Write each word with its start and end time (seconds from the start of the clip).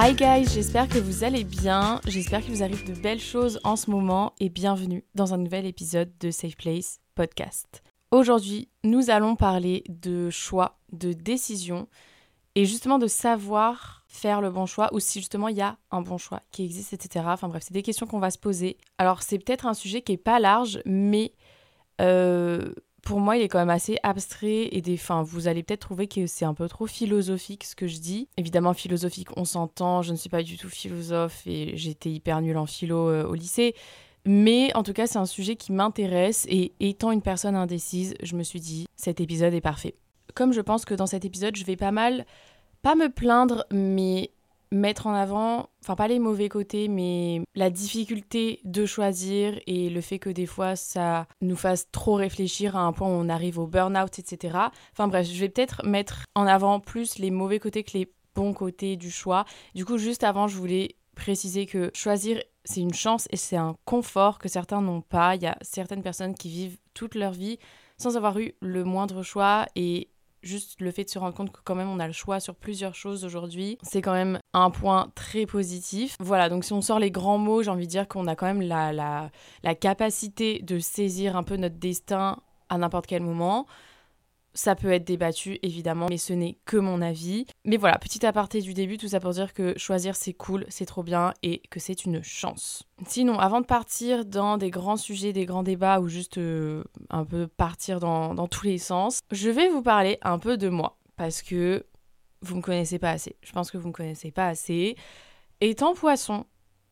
Hi 0.00 0.14
guys, 0.14 0.46
j'espère 0.54 0.88
que 0.88 1.00
vous 1.00 1.24
allez 1.24 1.42
bien, 1.42 2.00
j'espère 2.06 2.40
qu'il 2.40 2.54
vous 2.54 2.62
arrive 2.62 2.86
de 2.86 2.94
belles 2.94 3.18
choses 3.18 3.58
en 3.64 3.74
ce 3.74 3.90
moment 3.90 4.32
et 4.38 4.48
bienvenue 4.48 5.02
dans 5.16 5.34
un 5.34 5.38
nouvel 5.38 5.66
épisode 5.66 6.12
de 6.20 6.30
Safe 6.30 6.56
Place 6.56 7.00
Podcast. 7.16 7.82
Aujourd'hui, 8.12 8.68
nous 8.84 9.10
allons 9.10 9.34
parler 9.34 9.82
de 9.88 10.30
choix, 10.30 10.78
de 10.92 11.12
décision 11.12 11.88
et 12.54 12.64
justement 12.64 13.00
de 13.00 13.08
savoir 13.08 14.04
faire 14.06 14.40
le 14.40 14.52
bon 14.52 14.66
choix 14.66 14.88
ou 14.94 15.00
si 15.00 15.18
justement 15.18 15.48
il 15.48 15.56
y 15.56 15.62
a 15.62 15.78
un 15.90 16.00
bon 16.00 16.16
choix 16.16 16.42
qui 16.52 16.64
existe, 16.64 16.92
etc. 16.92 17.24
Enfin 17.26 17.48
bref, 17.48 17.64
c'est 17.66 17.74
des 17.74 17.82
questions 17.82 18.06
qu'on 18.06 18.20
va 18.20 18.30
se 18.30 18.38
poser. 18.38 18.78
Alors 18.98 19.24
c'est 19.24 19.40
peut-être 19.40 19.66
un 19.66 19.74
sujet 19.74 20.02
qui 20.02 20.12
est 20.12 20.16
pas 20.16 20.38
large, 20.38 20.80
mais 20.86 21.32
euh, 22.00 22.72
pour 23.02 23.20
moi, 23.20 23.36
il 23.36 23.42
est 23.42 23.48
quand 23.48 23.58
même 23.58 23.70
assez 23.70 23.96
abstrait 24.02 24.68
et 24.72 24.82
des 24.82 24.96
fins. 24.96 25.22
Vous 25.22 25.48
allez 25.48 25.62
peut-être 25.62 25.80
trouver 25.80 26.08
que 26.08 26.26
c'est 26.26 26.44
un 26.44 26.54
peu 26.54 26.68
trop 26.68 26.86
philosophique 26.86 27.64
ce 27.64 27.76
que 27.76 27.86
je 27.86 27.98
dis. 27.98 28.28
Évidemment, 28.36 28.74
philosophique, 28.74 29.28
on 29.36 29.44
s'entend. 29.44 30.02
Je 30.02 30.12
ne 30.12 30.16
suis 30.16 30.28
pas 30.28 30.42
du 30.42 30.56
tout 30.56 30.68
philosophe 30.68 31.42
et 31.46 31.76
j'étais 31.76 32.10
hyper 32.10 32.40
nulle 32.40 32.56
en 32.56 32.66
philo 32.66 33.08
euh, 33.08 33.24
au 33.24 33.34
lycée. 33.34 33.74
Mais 34.24 34.74
en 34.74 34.82
tout 34.82 34.92
cas, 34.92 35.06
c'est 35.06 35.18
un 35.18 35.26
sujet 35.26 35.56
qui 35.56 35.72
m'intéresse 35.72 36.44
et 36.50 36.72
étant 36.80 37.12
une 37.12 37.22
personne 37.22 37.56
indécise, 37.56 38.14
je 38.22 38.36
me 38.36 38.42
suis 38.42 38.60
dit, 38.60 38.86
cet 38.96 39.20
épisode 39.20 39.54
est 39.54 39.60
parfait. 39.60 39.94
Comme 40.34 40.52
je 40.52 40.60
pense 40.60 40.84
que 40.84 40.94
dans 40.94 41.06
cet 41.06 41.24
épisode, 41.24 41.56
je 41.56 41.64
vais 41.64 41.76
pas 41.76 41.92
mal, 41.92 42.26
pas 42.82 42.94
me 42.94 43.08
plaindre, 43.08 43.64
mais 43.70 44.30
mettre 44.70 45.06
en 45.06 45.14
avant, 45.14 45.70
enfin 45.82 45.96
pas 45.96 46.08
les 46.08 46.18
mauvais 46.18 46.48
côtés, 46.48 46.88
mais 46.88 47.42
la 47.54 47.70
difficulté 47.70 48.60
de 48.64 48.86
choisir 48.86 49.58
et 49.66 49.90
le 49.90 50.00
fait 50.00 50.18
que 50.18 50.30
des 50.30 50.46
fois 50.46 50.76
ça 50.76 51.26
nous 51.40 51.56
fasse 51.56 51.90
trop 51.90 52.14
réfléchir 52.14 52.76
à 52.76 52.80
un 52.80 52.92
point 52.92 53.08
où 53.08 53.12
on 53.12 53.28
arrive 53.28 53.58
au 53.58 53.66
burn-out, 53.66 54.18
etc. 54.18 54.58
Enfin 54.92 55.08
bref, 55.08 55.26
je 55.26 55.40
vais 55.40 55.48
peut-être 55.48 55.84
mettre 55.84 56.24
en 56.34 56.46
avant 56.46 56.80
plus 56.80 57.18
les 57.18 57.30
mauvais 57.30 57.58
côtés 57.58 57.82
que 57.82 57.96
les 57.96 58.12
bons 58.34 58.52
côtés 58.52 58.96
du 58.96 59.10
choix. 59.10 59.44
Du 59.74 59.84
coup, 59.84 59.98
juste 59.98 60.24
avant, 60.24 60.46
je 60.46 60.56
voulais 60.56 60.96
préciser 61.14 61.66
que 61.66 61.90
choisir, 61.94 62.40
c'est 62.64 62.80
une 62.80 62.94
chance 62.94 63.26
et 63.30 63.36
c'est 63.36 63.56
un 63.56 63.76
confort 63.84 64.38
que 64.38 64.48
certains 64.48 64.80
n'ont 64.80 65.00
pas. 65.00 65.34
Il 65.34 65.42
y 65.42 65.46
a 65.46 65.58
certaines 65.62 66.02
personnes 66.02 66.34
qui 66.34 66.48
vivent 66.48 66.78
toute 66.94 67.14
leur 67.14 67.32
vie 67.32 67.58
sans 67.96 68.16
avoir 68.16 68.38
eu 68.38 68.54
le 68.60 68.84
moindre 68.84 69.22
choix 69.22 69.66
et 69.74 70.08
juste 70.42 70.80
le 70.80 70.90
fait 70.90 71.04
de 71.04 71.10
se 71.10 71.18
rendre 71.18 71.34
compte 71.34 71.52
que 71.52 71.60
quand 71.64 71.74
même 71.74 71.88
on 71.88 71.98
a 71.98 72.06
le 72.06 72.12
choix 72.12 72.40
sur 72.40 72.54
plusieurs 72.54 72.94
choses 72.94 73.24
aujourd'hui, 73.24 73.78
c'est 73.82 74.02
quand 74.02 74.12
même 74.12 74.38
un 74.52 74.70
point 74.70 75.10
très 75.14 75.46
positif. 75.46 76.16
Voilà, 76.20 76.48
donc 76.48 76.64
si 76.64 76.72
on 76.72 76.80
sort 76.80 76.98
les 76.98 77.10
grands 77.10 77.38
mots, 77.38 77.62
j'ai 77.62 77.70
envie 77.70 77.86
de 77.86 77.90
dire 77.90 78.08
qu'on 78.08 78.26
a 78.26 78.36
quand 78.36 78.46
même 78.46 78.62
la, 78.62 78.92
la, 78.92 79.30
la 79.62 79.74
capacité 79.74 80.60
de 80.60 80.78
saisir 80.78 81.36
un 81.36 81.42
peu 81.42 81.56
notre 81.56 81.76
destin 81.76 82.38
à 82.68 82.78
n'importe 82.78 83.06
quel 83.06 83.22
moment. 83.22 83.66
Ça 84.58 84.74
peut 84.74 84.90
être 84.90 85.04
débattu, 85.04 85.60
évidemment, 85.62 86.08
mais 86.10 86.16
ce 86.16 86.32
n'est 86.32 86.58
que 86.64 86.76
mon 86.76 87.00
avis. 87.00 87.46
Mais 87.64 87.76
voilà, 87.76 87.96
petit 87.96 88.26
aparté 88.26 88.60
du 88.60 88.74
début, 88.74 88.98
tout 88.98 89.06
ça 89.06 89.20
pour 89.20 89.30
dire 89.30 89.54
que 89.54 89.78
choisir 89.78 90.16
c'est 90.16 90.32
cool, 90.32 90.66
c'est 90.68 90.84
trop 90.84 91.04
bien 91.04 91.32
et 91.44 91.62
que 91.70 91.78
c'est 91.78 92.04
une 92.04 92.24
chance. 92.24 92.82
Sinon, 93.06 93.38
avant 93.38 93.60
de 93.60 93.66
partir 93.66 94.24
dans 94.24 94.58
des 94.58 94.70
grands 94.70 94.96
sujets, 94.96 95.32
des 95.32 95.46
grands 95.46 95.62
débats 95.62 96.00
ou 96.00 96.08
juste 96.08 96.38
euh, 96.38 96.82
un 97.08 97.24
peu 97.24 97.46
partir 97.46 98.00
dans, 98.00 98.48
tous 98.48 98.66
les 98.66 98.78
sens, 98.78 99.20
je 99.30 99.48
vais 99.48 99.68
vous 99.68 99.80
parler 99.80 100.18
un 100.22 100.40
peu 100.40 100.56
de 100.56 100.68
moi 100.68 100.98
parce 101.14 101.40
que 101.42 101.86
vous 102.42 102.56
me 102.56 102.60
connaissez 102.60 102.98
pas 102.98 103.10
assez. 103.10 103.36
Je 103.42 103.52
pense 103.52 103.70
que 103.70 103.78
vous 103.78 103.86
me 103.86 103.92
connaissez 103.92 104.32
pas 104.32 104.48
assez. 104.48 104.96
Étant 105.60 105.94
poisson, 105.94 106.46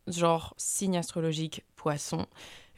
genre 0.07 0.55
signe 0.57 0.99
astrologique 0.99 1.65
poisson, 1.75 2.27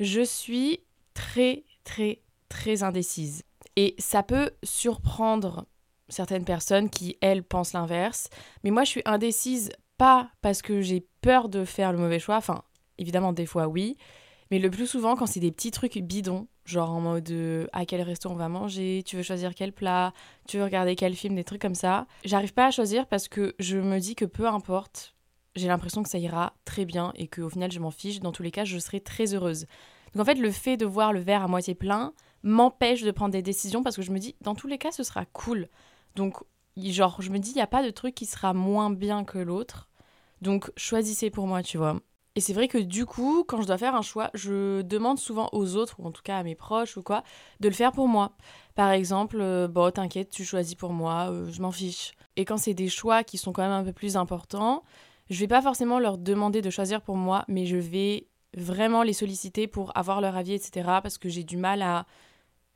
je 0.00 0.22
suis 0.22 0.81
très 1.12 1.65
très 1.84 2.22
très 2.49 2.82
indécise. 2.82 3.43
Et 3.78 3.94
ça 3.99 4.25
peut 4.25 4.50
surprendre 4.65 5.65
certaines 6.09 6.44
personnes 6.44 6.91
qui, 6.91 7.16
elles, 7.21 7.44
pensent 7.44 7.75
l'inverse. 7.75 8.28
Mais 8.65 8.72
moi, 8.72 8.83
je 8.83 8.91
suis 8.91 9.03
indécise 9.05 9.71
pas 9.99 10.33
parce 10.43 10.62
que 10.62 10.83
j'ai 10.83 11.06
peur 11.21 11.49
de 11.49 11.65
faire 11.65 11.93
le 11.93 11.99
mauvais 11.99 12.19
choix. 12.19 12.34
Enfin, 12.34 12.65
évidemment, 12.99 13.33
des 13.33 13.47
fois, 13.47 13.69
oui. 13.69 13.97
Mais 14.50 14.59
le 14.59 14.69
plus 14.69 14.88
souvent, 14.88 15.15
quand 15.15 15.27
c'est 15.27 15.38
des 15.38 15.53
petits 15.53 15.71
trucs 15.71 15.97
bidons, 15.97 16.49
genre 16.65 16.91
en 16.91 17.00
mode 17.00 17.31
euh, 17.31 17.69
à 17.72 17.87
quel 17.87 18.03
resto 18.03 18.28
on 18.28 18.34
va 18.34 18.49
manger, 18.49 19.05
tu 19.06 19.15
veux 19.15 19.22
choisir 19.22 19.55
quel 19.55 19.72
plat, 19.72 20.12
tu 20.49 20.56
veux 20.56 20.65
regarder 20.65 20.97
quel 20.97 21.15
film, 21.15 21.37
des 21.37 21.44
trucs 21.44 21.62
comme 21.62 21.77
ça, 21.77 22.09
j'arrive 22.25 22.55
pas 22.55 22.67
à 22.67 22.71
choisir 22.72 23.06
parce 23.06 23.28
que 23.28 23.55
je 23.61 23.78
me 23.78 24.00
dis 24.00 24.17
que 24.17 24.25
peu 24.25 24.49
importe, 24.49 25.15
j'ai 25.55 25.69
l'impression 25.69 26.03
que 26.03 26.09
ça 26.09 26.19
ira 26.19 26.55
très 26.65 26.84
bien 26.84 27.12
et 27.15 27.28
qu'au 27.28 27.49
final, 27.49 27.71
je 27.71 27.78
m'en 27.78 27.93
fiche. 27.93 28.19
Dans 28.19 28.33
tous 28.33 28.43
les 28.43 28.50
cas, 28.50 28.65
je 28.65 28.77
serai 28.81 28.99
très 28.99 29.34
heureuse. 29.34 29.67
Donc 30.15 30.22
en 30.22 30.25
fait, 30.25 30.34
le 30.34 30.50
fait 30.50 30.77
de 30.77 30.84
voir 30.84 31.12
le 31.12 31.21
verre 31.21 31.44
à 31.44 31.49
moitié 31.49 31.77
plein, 31.77 32.12
m'empêche 32.48 33.03
de 33.03 33.10
prendre 33.10 33.32
des 33.32 33.42
décisions 33.42 33.82
parce 33.82 33.97
que 33.97 34.03
je 34.03 34.10
me 34.10 34.19
dis, 34.19 34.34
dans 34.41 34.54
tous 34.54 34.66
les 34.66 34.78
cas, 34.78 34.91
ce 34.91 35.03
sera 35.03 35.25
cool. 35.26 35.69
Donc, 36.16 36.36
genre, 36.76 37.20
je 37.20 37.31
me 37.31 37.38
dis, 37.38 37.50
il 37.50 37.56
n'y 37.56 37.62
a 37.62 37.67
pas 37.67 37.84
de 37.84 37.90
truc 37.90 38.14
qui 38.14 38.26
sera 38.26 38.55
moins 38.55 38.90
bien 38.90 39.25
que 39.25 39.38
l'autre. 39.38 39.88
Donc, 40.43 40.70
choisissez 40.76 41.31
pour 41.31 41.46
moi, 41.46 41.62
tu 41.62 41.78
vois. 41.78 42.00
Et 42.38 42.40
c'est 42.40 42.52
vrai 42.52 42.69
que 42.69 42.78
du 42.78 43.05
coup, 43.05 43.44
quand 43.49 43.61
je 43.62 43.67
dois 43.67 43.78
faire 43.78 43.96
un 43.96 44.02
choix, 44.02 44.31
je 44.32 44.82
demande 44.82 45.19
souvent 45.19 45.49
aux 45.52 45.75
autres, 45.75 45.96
ou 45.99 46.06
en 46.06 46.12
tout 46.12 46.23
cas 46.23 46.38
à 46.38 46.43
mes 46.44 46.55
proches 46.55 46.96
ou 46.96 47.02
quoi, 47.02 47.25
de 47.58 47.69
le 47.69 47.75
faire 47.75 47.90
pour 47.90 48.06
moi. 48.06 48.37
Par 48.76 48.90
exemple, 48.90 49.38
euh, 49.40 49.67
bon, 49.67 49.90
t'inquiète, 49.90 50.31
tu 50.31 50.44
choisis 50.44 50.76
pour 50.76 50.93
moi, 50.93 51.31
euh, 51.32 51.50
je 51.50 51.61
m'en 51.61 51.73
fiche. 51.73 52.12
Et 52.37 52.44
quand 52.44 52.56
c'est 52.56 52.75
des 52.75 52.88
choix 52.88 53.25
qui 53.25 53.38
sont 53.38 53.52
quand 53.52 53.62
même 53.62 53.73
un 53.73 53.82
peu 53.82 53.93
plus 53.93 54.17
importants, 54.17 54.84
je 55.31 55.40
vais 55.40 55.49
pas 55.49 55.62
forcément 55.62 55.99
leur 55.99 56.17
demander 56.17 56.62
de 56.62 56.70
choisir 56.70 57.02
pour 57.02 57.17
moi, 57.17 57.44
mais 57.49 57.67
je 57.67 57.76
vais 57.76 58.28
vraiment 58.56 59.02
les 59.02 59.14
solliciter 59.14 59.67
pour 59.67 59.96
avoir 59.96 60.20
leur 60.20 60.37
avis, 60.37 60.52
etc. 60.52 61.00
Parce 61.02 61.19
que 61.19 61.28
j'ai 61.28 61.43
du 61.43 61.56
mal 61.56 61.82
à 61.82 62.06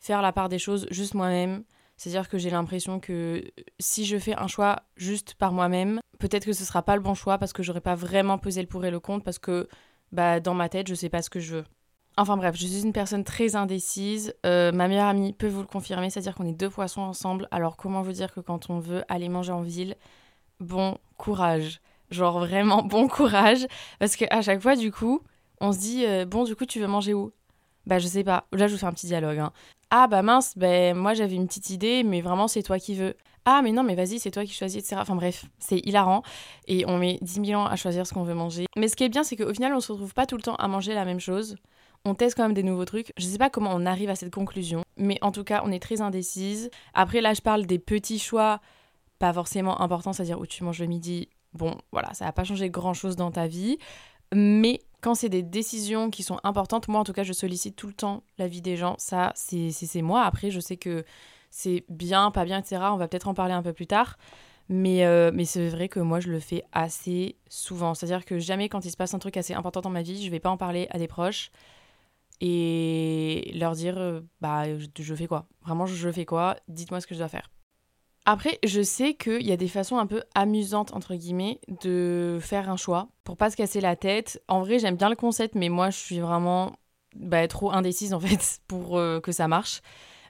faire 0.03 0.21
la 0.21 0.33
part 0.33 0.51
des 0.51 0.59
choses 0.59 0.87
juste 0.91 1.15
moi-même. 1.15 1.65
C'est-à-dire 1.97 2.29
que 2.29 2.37
j'ai 2.37 2.51
l'impression 2.51 2.99
que 2.99 3.45
si 3.79 4.05
je 4.05 4.19
fais 4.19 4.35
un 4.35 4.49
choix 4.49 4.83
juste 4.97 5.35
par 5.35 5.53
moi-même, 5.53 6.01
peut-être 6.19 6.45
que 6.45 6.53
ce 6.53 6.65
sera 6.65 6.83
pas 6.83 6.97
le 6.97 7.03
bon 7.03 7.15
choix 7.15 7.39
parce 7.39 7.53
que 7.53 7.63
j'aurais 7.63 7.81
pas 7.81 7.95
vraiment 7.95 8.37
pesé 8.37 8.61
le 8.61 8.67
pour 8.67 8.85
et 8.85 8.91
le 8.91 8.99
contre 8.99 9.25
parce 9.25 9.39
que 9.39 9.69
bah, 10.11 10.41
dans 10.41 10.55
ma 10.55 10.69
tête, 10.69 10.89
je 10.89 10.95
sais 10.95 11.09
pas 11.09 11.23
ce 11.23 11.31
que 11.31 11.39
je 11.39 11.57
veux. 11.57 11.65
Enfin 12.19 12.37
bref, 12.37 12.57
je 12.57 12.67
suis 12.67 12.83
une 12.83 12.93
personne 12.93 13.23
très 13.23 13.55
indécise. 13.55 14.35
Euh, 14.45 14.73
ma 14.73 14.89
meilleure 14.89 15.07
amie 15.07 15.33
peut 15.33 15.49
vous 15.49 15.61
le 15.61 15.67
confirmer, 15.67 16.11
c'est-à-dire 16.11 16.35
qu'on 16.35 16.47
est 16.47 16.53
deux 16.53 16.69
poissons 16.69 17.01
ensemble. 17.01 17.47
Alors 17.53 17.77
comment 17.77 18.03
vous 18.03 18.13
dire 18.13 18.35
que 18.35 18.41
quand 18.41 18.69
on 18.69 18.81
veut 18.81 19.05
aller 19.09 19.29
manger 19.29 19.53
en 19.53 19.63
ville, 19.63 19.95
bon 20.59 20.99
courage. 21.17 21.81
Genre 22.11 22.41
vraiment 22.41 22.83
bon 22.83 23.07
courage. 23.07 23.67
Parce 24.01 24.17
qu'à 24.17 24.43
chaque 24.43 24.61
fois, 24.61 24.75
du 24.75 24.91
coup, 24.91 25.23
on 25.61 25.73
se 25.73 25.79
dit, 25.79 26.05
euh, 26.05 26.27
bon, 26.27 26.43
du 26.43 26.57
coup, 26.57 26.67
tu 26.67 26.81
veux 26.81 26.89
manger 26.89 27.15
où? 27.15 27.33
Bah 27.87 27.99
je 27.99 28.07
sais 28.07 28.25
pas. 28.25 28.47
Là, 28.53 28.67
je 28.67 28.75
vous 28.75 28.79
fais 28.79 28.87
un 28.87 28.93
petit 28.93 29.07
dialogue. 29.07 29.39
Hein. 29.39 29.53
Ah 29.95 30.07
bah 30.07 30.23
mince, 30.23 30.57
ben 30.57 30.97
moi 30.97 31.13
j'avais 31.13 31.35
une 31.35 31.47
petite 31.47 31.69
idée, 31.69 32.03
mais 32.03 32.23
vraiment 32.23 32.49
c'est 32.49 32.63
toi 32.63 32.79
qui 32.79 32.95
veux. 32.95 33.15
Ah 33.45 33.61
mais 33.63 33.73
non, 33.73 33.83
mais 33.83 33.95
vas-y, 33.95 34.19
c'est 34.19 34.31
toi 34.31 34.45
qui 34.45 34.55
choisis, 34.55 34.79
etc. 34.79 34.97
Enfin 34.99 35.17
bref, 35.17 35.45
c'est 35.59 35.79
hilarant. 35.81 36.23
Et 36.67 36.87
on 36.87 36.97
met 36.97 37.19
10 37.21 37.45
000 37.45 37.61
ans 37.61 37.67
à 37.67 37.77
choisir 37.77 38.07
ce 38.07 38.15
qu'on 38.15 38.23
veut 38.23 38.33
manger. 38.33 38.65
Mais 38.77 38.89
ce 38.89 38.97
qui 38.97 39.05
est 39.05 39.11
bien, 39.11 39.23
c'est 39.23 39.37
qu'au 39.37 39.53
final, 39.53 39.75
on 39.75 39.81
se 39.81 39.93
retrouve 39.93 40.15
pas 40.15 40.25
tout 40.25 40.37
le 40.37 40.43
temps 40.43 40.55
à 40.55 40.67
manger 40.67 40.95
la 40.95 41.05
même 41.05 41.21
chose 41.21 41.57
on 42.05 42.15
teste 42.15 42.37
quand 42.37 42.43
même 42.43 42.55
des 42.55 42.63
nouveaux 42.63 42.85
trucs. 42.85 43.13
Je 43.17 43.25
sais 43.25 43.39
pas 43.39 43.51
comment 43.51 43.71
on 43.73 43.87
arrive 43.87 44.11
à 44.11 44.17
cette 44.17 44.35
conclusion, 44.35 44.85
mais 44.97 45.19
en 45.23 45.31
tout 45.31 45.45
cas, 45.45 45.63
on 45.65 45.71
est 45.71 45.79
très 45.79 46.01
indécise. 46.01 46.71
Après, 46.95 47.21
là, 47.21 47.35
je 47.35 47.41
parle 47.41 47.67
des 47.67 47.79
petits 47.79 48.19
choix, 48.19 48.61
pas 49.19 49.33
forcément 49.33 49.81
importants, 49.81 50.13
c'est-à-dire 50.13 50.41
où 50.41 50.47
tu 50.47 50.65
manges 50.65 50.81
le 50.81 50.87
midi. 50.87 51.29
Bon, 51.53 51.77
voilà, 51.93 52.13
ça 52.15 52.25
va 52.25 52.33
pas 52.33 52.45
changer 52.45 52.71
grand-chose 52.71 53.17
dans 53.17 53.31
ta 53.31 53.47
vie, 53.47 53.79
mais 54.35 54.81
quand 55.03 55.15
c'est 55.15 55.29
des 55.29 55.43
décisions 55.43 56.11
qui 56.11 56.23
sont 56.23 56.39
importantes, 56.45 56.89
moi 56.89 57.01
en 57.01 57.05
tout 57.05 57.13
cas, 57.13 57.25
je 57.25 57.33
sollicite 57.33 57.77
tout 57.77 57.89
le 57.89 57.93
temps 57.93 58.23
l'avis 58.39 58.63
des 58.63 58.77
gens. 58.77 58.95
Ça, 58.99 59.33
c'est 59.35 60.03
moi. 60.03 60.23
Après, 60.23 60.51
je 60.51 60.61
sais 60.61 60.77
que 60.77 61.05
c'est 61.51 61.85
bien, 61.91 62.31
pas 62.31 62.45
bien, 62.45 62.59
etc. 62.59 62.83
On 62.93 62.97
va 62.97 63.09
peut-être 63.09 63.29
en 63.29 63.35
parler 63.35 63.53
un 63.53 63.63
peu 63.63 63.73
plus 63.73 63.87
tard. 63.87 64.17
Mais, 64.69 65.05
euh, 65.05 65.31
mais 65.35 65.45
c'est 65.45 65.69
vrai 65.69 65.89
que 65.89 66.01
moi, 66.01 66.21
je 66.21 66.31
le 66.31 66.41
fais 66.41 66.65
assez 66.73 67.37
souvent. 67.49 67.95
C'est-à-dire 67.95 68.25
que 68.25 68.39
jamais, 68.39 68.69
quand 68.69 68.85
il 68.87 68.91
se 68.91 68.97
passe 68.97 69.13
un 69.13 69.19
truc 69.19 69.37
assez 69.37 69.53
important 69.53 69.81
dans 69.81 69.91
ma 69.91 70.03
vie, 70.03 70.25
je 70.25 70.31
vais 70.31 70.41
pas 70.41 70.51
en 70.51 70.57
parler 70.57 70.87
à 70.91 70.99
des 70.99 71.09
proches 71.09 71.51
et 72.41 73.53
leur 73.55 73.73
dire 73.73 73.99
euh, 73.99 74.21
bah 74.41 74.65
je, 74.79 75.15
fais 75.15 75.27
quoi? 75.27 75.47
Vraiment 75.63 75.87
je 75.87 76.11
fais 76.11 76.25
quoi? 76.25 76.57
Dites-moi 76.69 77.01
ce 77.01 77.07
que 77.07 77.15
je 77.15 77.21
dois 77.21 77.29
faire. 77.29 77.51
Après, 78.25 78.59
je 78.65 78.83
sais 78.83 79.15
qu'il 79.15 79.43
y 79.43 79.53
a 79.53 79.57
des 79.57 79.69
façons 79.69 79.99
un 79.99 80.07
peu 80.07 80.23
amusantes, 80.35 80.93
entre 80.95 81.15
guillemets, 81.15 81.61
de 81.83 82.39
faire 82.41 82.71
un 82.71 82.77
choix 82.77 83.09
pour 83.25 83.37
pas 83.37 83.51
se 83.51 83.57
casser 83.57 83.81
la 83.81 83.97
tête. 83.97 84.41
En 84.47 84.61
vrai, 84.61 84.79
j'aime 84.79 84.97
bien 84.97 85.09
le 85.09 85.17
concept, 85.17 85.57
mais 85.57 85.69
moi, 85.69 85.91
je 85.91 85.99
suis 85.99 86.21
vraiment 86.21 86.77
bah, 87.17 87.47
trop 87.49 87.73
indécise, 87.73 88.15
en 88.15 88.21
fait, 88.21 88.61
pour 88.69 88.97
euh, 88.97 89.21
que 89.21 89.33
ça 89.33 89.49
marche. 89.49 89.81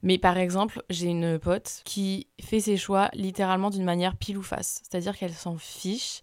Mais 0.03 0.19
par 0.19 0.39
exemple, 0.39 0.83
j'ai 0.91 1.09
une 1.09 1.39
pote 1.39 1.83
qui 1.85 2.27
fait 2.41 2.61
ses 2.61 2.77
choix 2.77 3.09
littéralement 3.13 3.71
d'une 3.71 3.85
manière 3.85 4.17
pile 4.17 4.39
ou 4.39 4.43
face. 4.43 4.81
C'est-à-dire 4.83 5.17
qu'elle 5.17 5.35
s'en 5.35 5.59
fiche 5.59 6.23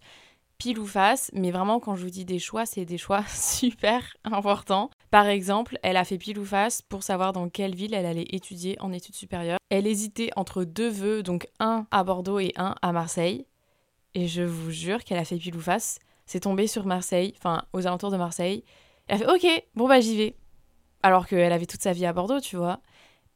pile 0.60 0.78
ou 0.78 0.86
face, 0.86 1.30
mais 1.32 1.50
vraiment 1.50 1.80
quand 1.80 1.96
je 1.96 2.04
vous 2.04 2.10
dis 2.10 2.26
des 2.26 2.38
choix, 2.38 2.66
c'est 2.66 2.84
des 2.84 2.98
choix 2.98 3.24
super 3.34 4.14
importants. 4.24 4.90
Par 5.10 5.26
exemple, 5.26 5.78
elle 5.82 5.96
a 5.96 6.04
fait 6.04 6.18
pile 6.18 6.38
ou 6.38 6.44
face 6.44 6.82
pour 6.82 7.02
savoir 7.02 7.32
dans 7.32 7.48
quelle 7.48 7.74
ville 7.74 7.94
elle 7.94 8.04
allait 8.04 8.26
étudier 8.28 8.76
en 8.80 8.92
études 8.92 9.14
supérieures. 9.14 9.58
Elle 9.70 9.86
hésitait 9.86 10.30
entre 10.36 10.64
deux 10.64 10.90
vœux, 10.90 11.22
donc 11.22 11.48
un 11.60 11.86
à 11.90 12.04
Bordeaux 12.04 12.38
et 12.38 12.52
un 12.56 12.74
à 12.82 12.92
Marseille. 12.92 13.46
Et 14.14 14.28
je 14.28 14.42
vous 14.42 14.70
jure 14.70 15.02
qu'elle 15.02 15.18
a 15.18 15.24
fait 15.24 15.38
pile 15.38 15.56
ou 15.56 15.62
face. 15.62 15.98
C'est 16.26 16.40
tombé 16.40 16.66
sur 16.66 16.84
Marseille, 16.84 17.32
enfin 17.38 17.64
aux 17.72 17.86
alentours 17.86 18.10
de 18.10 18.18
Marseille. 18.18 18.62
Elle 19.08 19.16
a 19.16 19.18
fait 19.18 19.32
OK, 19.32 19.64
bon 19.74 19.88
bah 19.88 20.00
j'y 20.00 20.16
vais. 20.18 20.36
Alors 21.02 21.26
qu'elle 21.26 21.52
avait 21.54 21.66
toute 21.66 21.82
sa 21.82 21.94
vie 21.94 22.04
à 22.04 22.12
Bordeaux, 22.12 22.40
tu 22.40 22.56
vois. 22.56 22.80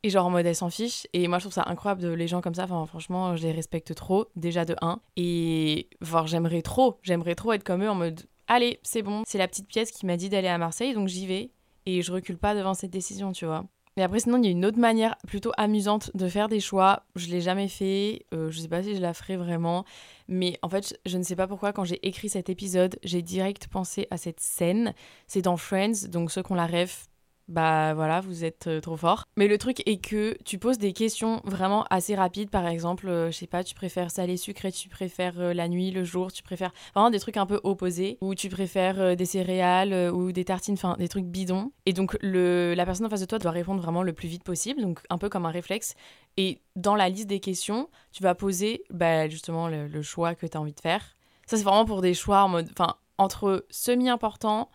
Et 0.04 0.10
genre 0.10 0.26
en 0.26 0.30
mode 0.30 0.46
elle 0.46 0.54
s'en 0.54 0.70
fiche. 0.70 1.08
Et 1.14 1.26
moi 1.26 1.38
je 1.38 1.44
trouve 1.44 1.54
ça 1.54 1.64
incroyable 1.66 2.02
de 2.02 2.10
les 2.10 2.28
gens 2.28 2.40
comme 2.40 2.54
ça. 2.54 2.64
Enfin 2.64 2.86
franchement, 2.86 3.34
je 3.34 3.42
les 3.42 3.52
respecte 3.52 3.92
trop, 3.96 4.26
déjà 4.36 4.64
de 4.64 4.76
1. 4.80 5.00
Et 5.16 5.88
j'aimerais 6.26 6.62
trop, 6.62 6.98
j'aimerais 7.02 7.34
trop 7.34 7.52
être 7.52 7.64
comme 7.64 7.82
eux 7.82 7.90
en 7.90 7.96
mode 7.96 8.20
allez, 8.48 8.80
c'est 8.82 9.02
bon, 9.02 9.22
c'est 9.26 9.38
la 9.38 9.48
petite 9.48 9.68
pièce 9.68 9.90
qui 9.90 10.06
m'a 10.06 10.16
dit 10.16 10.28
d'aller 10.28 10.48
à 10.48 10.58
Marseille, 10.58 10.94
donc 10.94 11.08
j'y 11.08 11.26
vais. 11.26 11.50
Et 11.86 12.02
je 12.02 12.12
recule 12.12 12.38
pas 12.38 12.54
devant 12.54 12.74
cette 12.74 12.90
décision, 12.90 13.32
tu 13.32 13.44
vois. 13.44 13.64
Mais 13.96 14.02
après, 14.02 14.20
sinon, 14.20 14.38
il 14.38 14.44
y 14.44 14.48
a 14.48 14.50
une 14.50 14.64
autre 14.64 14.78
manière 14.78 15.16
plutôt 15.26 15.52
amusante 15.56 16.10
de 16.14 16.28
faire 16.28 16.48
des 16.48 16.58
choix. 16.58 17.04
Je 17.14 17.28
l'ai 17.28 17.40
jamais 17.40 17.68
fait. 17.68 18.26
Euh, 18.34 18.50
je 18.50 18.58
sais 18.58 18.68
pas 18.68 18.82
si 18.82 18.96
je 18.96 19.00
la 19.00 19.14
ferai 19.14 19.36
vraiment. 19.36 19.84
Mais 20.26 20.58
en 20.62 20.68
fait, 20.68 20.98
je 21.06 21.16
ne 21.16 21.22
sais 21.22 21.36
pas 21.36 21.46
pourquoi, 21.46 21.72
quand 21.72 21.84
j'ai 21.84 22.04
écrit 22.06 22.28
cet 22.28 22.48
épisode, 22.48 22.98
j'ai 23.04 23.22
direct 23.22 23.68
pensé 23.68 24.08
à 24.10 24.16
cette 24.16 24.40
scène. 24.40 24.94
C'est 25.28 25.42
dans 25.42 25.56
Friends, 25.56 26.08
donc 26.08 26.32
ceux 26.32 26.42
qu'on 26.42 26.54
la 26.54 26.66
rêve, 26.66 27.06
bah 27.48 27.92
voilà, 27.94 28.20
vous 28.20 28.44
êtes 28.44 28.66
euh, 28.68 28.80
trop 28.80 28.96
fort. 28.96 29.24
Mais 29.36 29.48
le 29.48 29.58
truc 29.58 29.82
est 29.86 29.98
que 29.98 30.36
tu 30.44 30.58
poses 30.58 30.78
des 30.78 30.92
questions 30.92 31.40
vraiment 31.44 31.84
assez 31.90 32.14
rapides. 32.14 32.50
Par 32.50 32.66
exemple, 32.66 33.08
euh, 33.08 33.30
je 33.30 33.36
sais 33.36 33.46
pas, 33.46 33.62
tu 33.62 33.74
préfères 33.74 34.10
salé 34.10 34.36
sucré, 34.36 34.72
tu 34.72 34.88
préfères 34.88 35.38
euh, 35.38 35.52
la 35.52 35.68
nuit, 35.68 35.90
le 35.90 36.04
jour, 36.04 36.32
tu 36.32 36.42
préfères 36.42 36.72
vraiment 36.94 37.10
des 37.10 37.20
trucs 37.20 37.36
un 37.36 37.46
peu 37.46 37.60
opposés. 37.62 38.18
Ou 38.20 38.34
tu 38.34 38.48
préfères 38.48 39.16
des 39.16 39.26
céréales 39.26 40.10
ou 40.12 40.32
des 40.32 40.44
tartines, 40.44 40.74
enfin 40.74 40.96
des 40.98 41.08
trucs 41.08 41.26
bidons. 41.26 41.72
Et 41.86 41.92
donc 41.92 42.16
le, 42.22 42.74
la 42.74 42.86
personne 42.86 43.06
en 43.06 43.10
face 43.10 43.20
de 43.20 43.26
toi 43.26 43.38
doit 43.38 43.50
répondre 43.50 43.82
vraiment 43.82 44.02
le 44.02 44.12
plus 44.12 44.28
vite 44.28 44.44
possible, 44.44 44.80
donc 44.80 45.00
un 45.10 45.18
peu 45.18 45.28
comme 45.28 45.46
un 45.46 45.50
réflexe. 45.50 45.94
Et 46.36 46.62
dans 46.76 46.96
la 46.96 47.08
liste 47.08 47.26
des 47.28 47.40
questions, 47.40 47.88
tu 48.12 48.22
vas 48.22 48.34
poser 48.34 48.84
bah, 48.90 49.28
justement 49.28 49.68
le, 49.68 49.86
le 49.86 50.02
choix 50.02 50.34
que 50.34 50.46
tu 50.46 50.56
as 50.56 50.60
envie 50.60 50.72
de 50.72 50.80
faire. 50.80 51.16
Ça, 51.46 51.56
c'est 51.56 51.64
vraiment 51.64 51.84
pour 51.84 52.00
des 52.00 52.14
choix 52.14 52.42
en 52.42 52.48
mode, 52.48 52.68
enfin, 52.72 52.96
entre 53.18 53.66
semi-important 53.70 54.70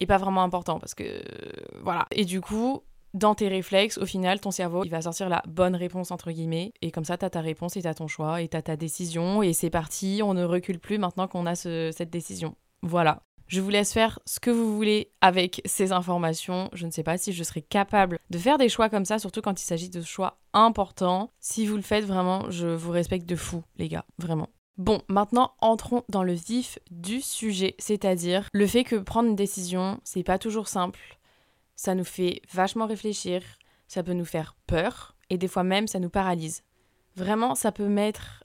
et 0.00 0.06
pas 0.06 0.18
vraiment 0.18 0.42
important 0.42 0.78
parce 0.78 0.94
que 0.94 1.22
voilà. 1.82 2.06
Et 2.10 2.24
du 2.24 2.40
coup, 2.40 2.82
dans 3.14 3.34
tes 3.34 3.48
réflexes, 3.48 3.98
au 3.98 4.06
final, 4.06 4.40
ton 4.40 4.50
cerveau, 4.50 4.84
il 4.84 4.90
va 4.90 5.02
sortir 5.02 5.28
la 5.28 5.42
bonne 5.48 5.74
réponse 5.74 6.10
entre 6.10 6.30
guillemets 6.30 6.72
et 6.82 6.90
comme 6.90 7.04
ça 7.04 7.16
tu 7.16 7.24
as 7.24 7.30
ta 7.30 7.40
réponse 7.40 7.76
et 7.76 7.82
tu 7.82 7.88
as 7.88 7.94
ton 7.94 8.06
choix 8.06 8.42
et 8.42 8.48
tu 8.48 8.56
as 8.56 8.62
ta 8.62 8.76
décision 8.76 9.42
et 9.42 9.52
c'est 9.52 9.70
parti, 9.70 10.20
on 10.22 10.34
ne 10.34 10.44
recule 10.44 10.78
plus 10.78 10.98
maintenant 10.98 11.28
qu'on 11.28 11.46
a 11.46 11.54
cette 11.54 12.10
décision. 12.10 12.54
Voilà. 12.82 13.22
Je 13.48 13.62
vous 13.62 13.70
laisse 13.70 13.94
faire 13.94 14.18
ce 14.26 14.40
que 14.40 14.50
vous 14.50 14.76
voulez 14.76 15.10
avec 15.22 15.62
ces 15.64 15.92
informations. 15.92 16.68
Je 16.74 16.84
ne 16.84 16.90
sais 16.90 17.02
pas 17.02 17.16
si 17.16 17.32
je 17.32 17.42
serai 17.42 17.62
capable 17.62 18.18
de 18.28 18.36
faire 18.36 18.58
des 18.58 18.68
choix 18.68 18.90
comme 18.90 19.06
ça, 19.06 19.18
surtout 19.18 19.40
quand 19.40 19.58
il 19.58 19.64
s'agit 19.64 19.88
de 19.88 20.02
choix 20.02 20.38
importants. 20.52 21.30
Si 21.40 21.66
vous 21.66 21.76
le 21.76 21.82
faites 21.82 22.04
vraiment, 22.04 22.50
je 22.50 22.68
vous 22.68 22.90
respecte 22.90 23.26
de 23.26 23.36
fou, 23.36 23.62
les 23.78 23.88
gars, 23.88 24.04
vraiment. 24.18 24.50
Bon, 24.78 25.02
maintenant 25.08 25.54
entrons 25.60 26.04
dans 26.08 26.22
le 26.22 26.34
vif 26.34 26.78
du 26.92 27.20
sujet, 27.20 27.74
c'est-à-dire 27.80 28.48
le 28.52 28.64
fait 28.64 28.84
que 28.84 28.94
prendre 28.94 29.28
une 29.28 29.34
décision, 29.34 30.00
c'est 30.04 30.22
pas 30.22 30.38
toujours 30.38 30.68
simple. 30.68 31.18
Ça 31.74 31.96
nous 31.96 32.04
fait 32.04 32.42
vachement 32.52 32.86
réfléchir, 32.86 33.42
ça 33.88 34.04
peut 34.04 34.12
nous 34.12 34.24
faire 34.24 34.54
peur 34.68 35.16
et 35.30 35.36
des 35.36 35.48
fois 35.48 35.64
même 35.64 35.88
ça 35.88 35.98
nous 35.98 36.10
paralyse. 36.10 36.62
Vraiment, 37.16 37.56
ça 37.56 37.72
peut 37.72 37.88
mettre 37.88 38.44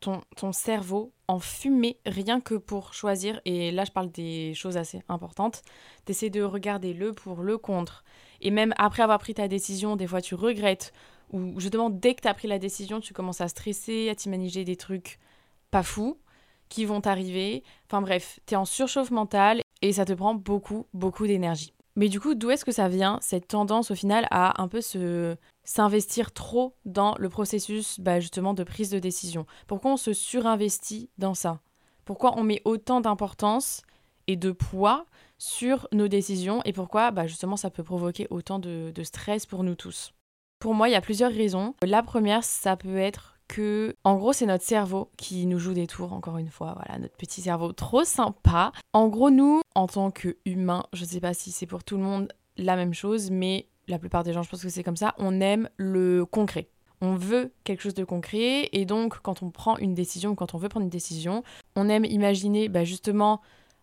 ton, 0.00 0.20
ton 0.36 0.52
cerveau 0.52 1.12
en 1.26 1.40
fumée 1.40 1.98
rien 2.06 2.40
que 2.40 2.54
pour 2.54 2.94
choisir, 2.94 3.40
et 3.44 3.72
là 3.72 3.84
je 3.84 3.90
parle 3.90 4.12
des 4.12 4.54
choses 4.54 4.76
assez 4.76 5.02
importantes, 5.08 5.62
d'essayer 6.06 6.30
de 6.30 6.42
regarder 6.42 6.94
le 6.94 7.12
pour, 7.12 7.42
le 7.42 7.58
contre. 7.58 8.04
Et 8.40 8.52
même 8.52 8.72
après 8.78 9.02
avoir 9.02 9.18
pris 9.18 9.34
ta 9.34 9.48
décision, 9.48 9.96
des 9.96 10.06
fois 10.06 10.20
tu 10.20 10.36
regrettes, 10.36 10.92
ou 11.32 11.58
justement 11.58 11.90
dès 11.90 12.14
que 12.14 12.20
tu 12.20 12.28
as 12.28 12.34
pris 12.34 12.46
la 12.46 12.60
décision, 12.60 13.00
tu 13.00 13.12
commences 13.12 13.40
à 13.40 13.48
stresser, 13.48 14.08
à 14.10 14.14
t'imaginer 14.14 14.64
des 14.64 14.76
trucs 14.76 15.18
pas 15.72 15.82
fous 15.82 16.20
qui 16.68 16.84
vont 16.84 17.00
t'arriver. 17.00 17.64
Enfin 17.88 18.00
bref, 18.00 18.38
t'es 18.46 18.54
en 18.54 18.64
surchauffe 18.64 19.10
mentale 19.10 19.62
et 19.82 19.92
ça 19.92 20.04
te 20.04 20.12
prend 20.12 20.34
beaucoup, 20.34 20.86
beaucoup 20.94 21.26
d'énergie. 21.26 21.74
Mais 21.96 22.08
du 22.08 22.20
coup, 22.20 22.34
d'où 22.34 22.50
est-ce 22.50 22.64
que 22.64 22.72
ça 22.72 22.88
vient, 22.88 23.18
cette 23.20 23.48
tendance 23.48 23.90
au 23.90 23.94
final 23.94 24.26
à 24.30 24.62
un 24.62 24.68
peu 24.68 24.80
se 24.80 25.36
s'investir 25.64 26.32
trop 26.32 26.74
dans 26.84 27.14
le 27.18 27.28
processus 27.28 28.00
bah, 28.00 28.18
justement 28.20 28.54
de 28.54 28.64
prise 28.64 28.90
de 28.90 28.98
décision? 28.98 29.46
Pourquoi 29.66 29.92
on 29.92 29.96
se 29.96 30.12
surinvestit 30.12 31.10
dans 31.18 31.34
ça? 31.34 31.60
Pourquoi 32.04 32.38
on 32.38 32.42
met 32.42 32.62
autant 32.64 33.00
d'importance 33.00 33.82
et 34.26 34.36
de 34.36 34.52
poids 34.52 35.04
sur 35.36 35.88
nos 35.92 36.08
décisions 36.08 36.62
et 36.64 36.72
pourquoi 36.72 37.10
bah, 37.10 37.26
justement 37.26 37.56
ça 37.56 37.70
peut 37.70 37.84
provoquer 37.84 38.26
autant 38.30 38.58
de, 38.58 38.90
de 38.94 39.02
stress 39.02 39.44
pour 39.44 39.62
nous 39.62 39.74
tous? 39.74 40.14
Pour 40.58 40.74
moi, 40.74 40.88
il 40.88 40.92
y 40.92 40.96
a 40.96 41.00
plusieurs 41.00 41.32
raisons. 41.32 41.74
La 41.82 42.02
première, 42.02 42.44
ça 42.44 42.76
peut 42.76 42.96
être 42.96 43.31
en 44.04 44.16
gros, 44.16 44.32
c'est 44.32 44.46
notre 44.46 44.64
cerveau 44.64 45.10
qui 45.16 45.46
nous 45.46 45.58
joue 45.58 45.74
des 45.74 45.86
tours, 45.86 46.12
encore 46.12 46.38
une 46.38 46.50
fois. 46.50 46.74
Voilà, 46.76 46.98
notre 46.98 47.16
petit 47.16 47.42
cerveau 47.42 47.72
trop 47.72 48.04
sympa. 48.04 48.72
En 48.92 49.08
gros, 49.08 49.30
nous, 49.30 49.62
en 49.74 49.86
tant 49.86 50.10
qu'humains, 50.10 50.84
je 50.92 51.04
sais 51.04 51.20
pas 51.20 51.34
si 51.34 51.50
c'est 51.50 51.66
pour 51.66 51.84
tout 51.84 51.96
le 51.96 52.02
monde 52.02 52.28
la 52.56 52.76
même 52.76 52.94
chose, 52.94 53.30
mais 53.30 53.66
la 53.88 53.98
plupart 53.98 54.24
des 54.24 54.32
gens, 54.32 54.42
je 54.42 54.50
pense 54.50 54.62
que 54.62 54.68
c'est 54.68 54.82
comme 54.82 54.96
ça, 54.96 55.14
on 55.18 55.40
aime 55.40 55.68
le 55.76 56.24
concret. 56.24 56.68
On 57.00 57.14
veut 57.14 57.52
quelque 57.64 57.82
chose 57.82 57.94
de 57.94 58.04
concret 58.04 58.68
et 58.72 58.84
donc 58.84 59.18
quand 59.22 59.42
on 59.42 59.50
prend 59.50 59.76
une 59.78 59.94
décision, 59.94 60.36
quand 60.36 60.54
on 60.54 60.58
veut 60.58 60.68
prendre 60.68 60.84
une 60.84 60.90
décision, 60.90 61.42
on 61.74 61.88
aime 61.88 62.04
imaginer 62.04 62.68
bah, 62.68 62.84
justement 62.84 63.40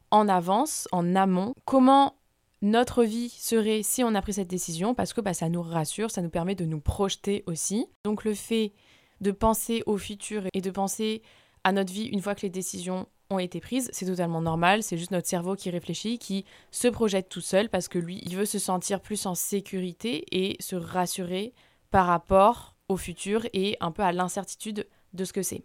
en 0.10 0.30
avance, 0.30 0.88
en 0.94 1.16
amont, 1.16 1.54
comment 1.66 2.16
notre 2.62 3.04
vie 3.04 3.30
serait 3.30 3.84
si 3.84 4.04
on 4.04 4.16
a 4.16 4.22
pris 4.22 4.34
cette 4.34 4.48
décision 4.48 4.94
parce 4.94 5.14
que 5.14 5.22
bah, 5.22 5.34
ça 5.34 5.50
nous 5.50 5.62
rassure, 5.62 6.12
ça 6.12 6.22
nous 6.22 6.30
permet 6.30 6.56
de 6.56 6.66
nous 6.66 6.80
projeter 6.80 7.44
aussi. 7.46 7.88
Donc 8.06 8.24
le 8.24 8.34
fait 8.34 8.74
de 9.22 9.32
penser 9.32 9.84
au 9.86 9.98
futur 9.98 10.44
et 10.54 10.62
de 10.62 10.72
penser 10.72 11.22
à 11.64 11.72
notre 11.72 11.92
vie 11.92 12.06
une 12.06 12.22
fois 12.22 12.36
que 12.36 12.42
les 12.42 12.50
décisions 12.50 13.08
ont 13.30 13.40
été 13.40 13.60
prises, 13.60 13.90
c'est 13.94 14.06
totalement 14.06 14.42
normal, 14.42 14.82
c'est 14.82 14.98
juste 14.98 15.12
notre 15.12 15.28
cerveau 15.28 15.56
qui 15.56 15.70
réfléchit, 15.70 16.18
qui 16.18 16.46
se 16.72 16.88
projette 16.88 17.30
tout 17.30 17.42
seul 17.42 17.70
parce 17.70 17.88
que 17.88 18.00
lui, 18.00 18.22
il 18.26 18.36
veut 18.36 18.46
se 18.46 18.60
sentir 18.60 19.02
plus 19.02 19.26
en 19.26 19.36
sécurité 19.36 20.26
et 20.32 20.58
se 20.60 20.76
rassurer 20.76 21.54
par 21.92 22.08
rapport 22.08 22.76
au 22.88 22.98
futur 22.98 23.46
et 23.54 23.78
un 23.82 23.92
peu 23.92 24.02
à 24.02 24.12
l'incertitude 24.12 24.88
de 25.14 25.26
ce 25.26 25.34
que 25.34 25.44
c'est. 25.44 25.64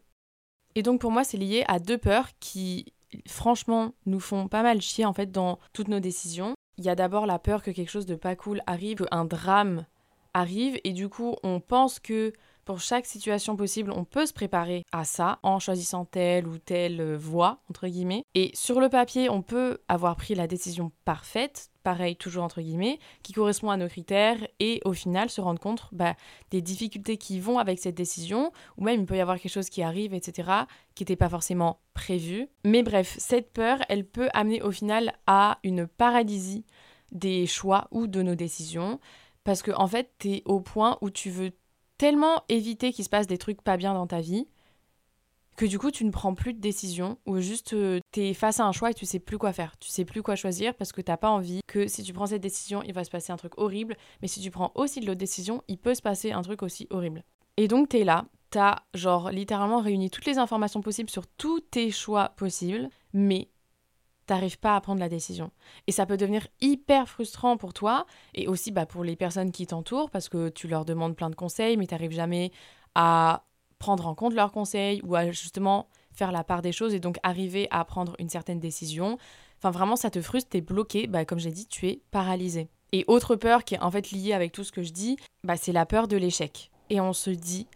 Et 0.75 0.83
donc 0.83 1.01
pour 1.01 1.11
moi, 1.11 1.25
c'est 1.25 1.39
lié 1.39 1.65
à 1.69 1.79
deux 1.79 1.99
peurs 1.99 2.29
qui 2.39 2.93
franchement 3.27 3.95
nous 4.07 4.21
font 4.21 4.49
pas 4.49 4.63
mal 4.63 4.83
chier 4.83 5.05
en 5.05 5.13
fait 5.13 5.31
dans 5.31 5.59
toutes 5.73 5.89
nos 5.89 6.01
décisions. 6.01 6.55
il 6.79 6.85
y 6.85 6.89
a 6.89 6.97
d'abord 6.97 7.27
la 7.27 7.39
peur 7.39 7.63
que 7.63 7.71
quelque 7.71 7.91
chose 7.91 8.07
de 8.07 8.17
pas 8.17 8.35
cool 8.35 8.61
arrive, 8.67 9.07
qu'un 9.11 9.25
drame 9.25 9.87
arrive, 10.35 10.81
et 10.83 10.93
du 10.93 11.09
coup, 11.09 11.37
on 11.45 11.61
pense 11.61 12.01
que 12.01 12.33
pour 12.65 12.81
chaque 12.81 13.07
situation 13.07 13.57
possible, 13.57 13.93
on 13.93 14.05
peut 14.05 14.27
se 14.27 14.33
préparer 14.33 14.85
à 14.93 15.05
ça 15.05 15.39
en 15.43 15.59
choisissant 15.59 16.05
telle 16.05 16.47
ou 16.47 16.59
telle 16.59 17.01
euh, 17.01 17.17
voie, 17.17 17.61
entre 17.69 17.87
guillemets. 17.87 18.25
Et 18.35 18.51
sur 18.55 18.81
le 18.81 18.89
papier, 18.89 19.29
on 19.29 19.43
peut 19.43 19.79
avoir 19.89 20.17
pris 20.17 20.35
la 20.35 20.47
décision 20.47 20.91
parfaite, 21.05 21.71
pareil, 21.83 22.17
toujours 22.17 22.45
entre 22.45 22.63
guillemets, 22.63 22.99
qui 23.23 23.33
correspond 23.33 23.71
à 23.71 23.77
nos 23.77 23.89
critères, 23.89 24.39
et 24.61 24.81
au 24.85 24.93
final 24.93 25.31
se 25.31 25.41
rendre 25.41 25.61
compte 25.61 25.89
bah, 25.93 26.15
des 26.51 26.63
difficultés 26.63 27.19
qui 27.19 27.41
vont 27.41 27.59
avec 27.59 27.79
cette 27.79 27.95
décision, 27.95 28.53
ou 28.79 28.85
même 28.85 29.01
il 29.01 29.07
peut 29.07 29.17
y 29.17 29.21
avoir 29.21 29.39
quelque 29.39 29.53
chose 29.53 29.71
qui 29.71 29.83
arrive, 29.83 30.15
etc., 30.15 30.51
qui 30.95 31.03
n'était 31.03 31.17
pas 31.17 31.29
forcément 31.29 31.81
prévu. 31.93 32.49
Mais 32.65 32.83
bref, 32.83 33.15
cette 33.19 33.53
peur, 33.53 33.79
elle 33.89 34.07
peut 34.07 34.29
amener 34.33 34.63
au 34.63 34.71
final 34.71 35.13
à 35.27 35.59
une 35.63 35.87
paralysie 35.87 36.65
des 37.13 37.47
choix 37.47 37.89
ou 37.91 38.07
de 38.07 38.23
nos 38.23 38.35
décisions, 38.35 38.99
parce 39.45 39.63
que 39.63 39.71
en 39.73 39.87
fait, 39.87 40.11
tu 40.19 40.33
es 40.33 40.43
au 40.47 40.61
point 40.61 40.97
où 41.03 41.11
tu 41.11 41.31
veux 41.31 41.53
tellement 42.05 42.43
éviter 42.51 42.93
qu'il 42.93 43.03
se 43.03 43.09
passe 43.09 43.27
des 43.27 43.39
trucs 43.39 43.63
pas 43.63 43.79
bien 43.79 43.95
dans 43.95 44.07
ta 44.07 44.21
vie 44.21 44.47
que 45.57 45.65
du 45.65 45.79
coup 45.79 45.91
tu 45.91 46.05
ne 46.05 46.11
prends 46.11 46.35
plus 46.35 46.53
de 46.53 46.61
décision 46.61 47.17
ou 47.25 47.41
juste 47.41 47.73
euh, 47.73 47.99
tu 48.13 48.21
es 48.21 48.35
face 48.35 48.61
à 48.61 48.67
un 48.67 48.73
choix 48.73 48.91
et 48.91 48.95
tu 48.95 49.07
sais 49.07 49.21
plus 49.21 49.39
quoi 49.39 49.55
faire. 49.55 49.79
Tu 49.79 49.89
sais 49.89 50.05
plus 50.05 50.23
quoi 50.23 50.37
choisir 50.37 50.75
parce 50.75 50.93
que 50.93 51.01
t'as 51.01 51.17
pas 51.17 51.31
envie 51.31 51.61
que 51.67 51.87
si 51.87 52.03
tu 52.03 52.13
prends 52.13 52.27
cette 52.27 52.43
décision, 52.43 52.83
il 52.83 52.93
va 52.93 53.05
se 53.05 53.11
passer 53.11 53.33
un 53.33 53.39
truc 53.39 53.57
horrible, 53.57 53.97
mais 54.21 54.29
si 54.29 54.43
tu 54.43 54.51
prends 54.51 54.71
aussi 54.75 55.01
de 55.01 55.07
l'autre 55.07 55.19
décision, 55.19 55.63
il 55.67 55.79
peut 55.79 55.95
se 55.95 56.03
passer 56.03 56.33
un 56.33 56.43
truc 56.43 56.63
aussi 56.63 56.87
horrible. 56.91 57.25
Et 57.57 57.69
donc 57.69 57.89
tu 57.89 57.97
es 57.97 58.05
là, 58.05 58.27
t'as 58.51 58.81
genre 58.93 59.31
littéralement 59.31 59.81
réuni 59.81 60.11
toutes 60.11 60.27
les 60.27 60.37
informations 60.37 60.83
possibles 60.83 61.09
sur 61.09 61.27
tous 61.27 61.61
tes 61.61 61.91
choix 61.91 62.35
possibles, 62.37 62.91
mais 63.15 63.49
t'arrives 64.27 64.59
pas 64.59 64.77
à 64.77 64.81
prendre 64.81 65.01
la 65.01 65.09
décision. 65.09 65.51
Et 65.87 65.93
ça 65.93 66.07
peut 66.07 66.17
devenir 66.17 66.47
hyper 66.61 67.09
frustrant 67.09 67.57
pour 67.57 67.73
toi 67.75 68.07
et 68.35 68.49
aussi 68.49 68.73
bah, 68.73 68.87
pour 68.87 69.05
les 69.05 69.17
personnes 69.17 69.53
qui 69.53 69.67
t'entourent 69.67 70.11
parce 70.11 70.29
que 70.29 70.49
tu 70.49 70.69
leur 70.69 70.85
demandes 70.85 71.17
plein 71.17 71.31
de 71.31 71.35
conseils 71.35 71.77
mais 71.77 71.87
t'arrives 71.87 72.13
jamais 72.13 72.53
à 72.95 73.45
prendre 73.79 74.07
en 74.07 74.15
compte 74.15 74.35
leurs 74.35 74.53
conseils 74.53 75.01
ou 75.05 75.15
à 75.15 75.31
justement 75.31 75.89
faire 76.13 76.33
la 76.33 76.45
part 76.45 76.63
des 76.63 76.73
choses 76.73 76.95
et 76.95 77.01
donc 77.01 77.19
arriver 77.23 77.69
à 77.71 77.85
prendre 77.85 78.15
une 78.19 78.29
certaine 78.29 78.61
décision. 78.61 79.19
Enfin 79.59 79.71
vraiment 79.71 79.97
ça 79.97 80.11
te 80.11 80.23
frustre, 80.23 80.51
t'es 80.51 80.61
bloqué, 80.61 81.07
bah, 81.07 81.25
comme 81.25 81.39
j'ai 81.39 81.51
dit, 81.51 81.67
tu 81.67 81.89
es 81.89 82.01
paralysé. 82.11 82.69
Et 82.93 83.05
autre 83.09 83.35
peur 83.37 83.65
qui 83.65 83.75
est 83.75 83.81
en 83.81 83.91
fait 83.91 84.11
liée 84.11 84.33
avec 84.33 84.53
tout 84.53 84.65
ce 84.65 84.73
que 84.73 84.83
je 84.83 84.93
dis, 84.93 85.17
bah, 85.43 85.57
c'est 85.57 85.73
la 85.73 85.87
peur 85.87 86.07
de 86.07 86.17
l'échec. 86.17 86.71
Et 86.91 87.01
on 87.01 87.13
se 87.13 87.31
dit, 87.31 87.67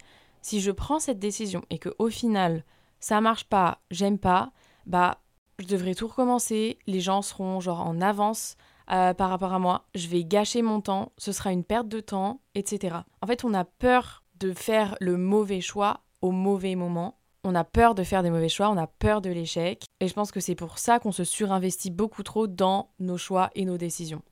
si 0.41 0.61
je 0.61 0.71
prends 0.71 0.99
cette 0.99 1.19
décision 1.19 1.63
et 1.69 1.77
que 1.77 1.89
au 1.99 2.09
final 2.09 2.63
ça 2.99 3.21
marche 3.21 3.45
pas, 3.45 3.79
j'aime 3.91 4.17
pas, 4.17 4.51
bah 4.85 5.19
je 5.59 5.67
devrais 5.67 5.95
tout 5.95 6.07
recommencer, 6.07 6.79
les 6.87 7.01
gens 7.01 7.21
seront 7.21 7.59
genre 7.59 7.81
en 7.81 8.01
avance 8.01 8.55
euh, 8.91 9.13
par 9.13 9.29
rapport 9.29 9.53
à 9.53 9.59
moi, 9.59 9.85
je 9.93 10.07
vais 10.07 10.23
gâcher 10.23 10.61
mon 10.61 10.81
temps, 10.81 11.11
ce 11.17 11.31
sera 11.31 11.51
une 11.51 11.63
perte 11.63 11.87
de 11.87 11.99
temps, 11.99 12.41
etc. 12.55 12.97
En 13.21 13.27
fait, 13.27 13.43
on 13.43 13.53
a 13.53 13.63
peur 13.65 14.23
de 14.39 14.53
faire 14.53 14.95
le 14.99 15.17
mauvais 15.17 15.61
choix 15.61 16.01
au 16.21 16.31
mauvais 16.31 16.75
moment. 16.75 17.19
On 17.43 17.55
a 17.55 17.63
peur 17.63 17.95
de 17.95 18.03
faire 18.03 18.23
des 18.23 18.31
mauvais 18.31 18.49
choix, 18.49 18.69
on 18.69 18.77
a 18.77 18.87
peur 18.87 19.21
de 19.21 19.29
l'échec. 19.29 19.85
Et 19.99 20.07
je 20.07 20.13
pense 20.13 20.31
que 20.31 20.39
c'est 20.39 20.55
pour 20.55 20.79
ça 20.79 20.99
qu'on 20.99 21.11
se 21.11 21.23
surinvestit 21.23 21.91
beaucoup 21.91 22.23
trop 22.23 22.47
dans 22.47 22.89
nos 22.99 23.17
choix 23.17 23.49
et 23.55 23.65
nos 23.65 23.77
décisions. 23.77 24.23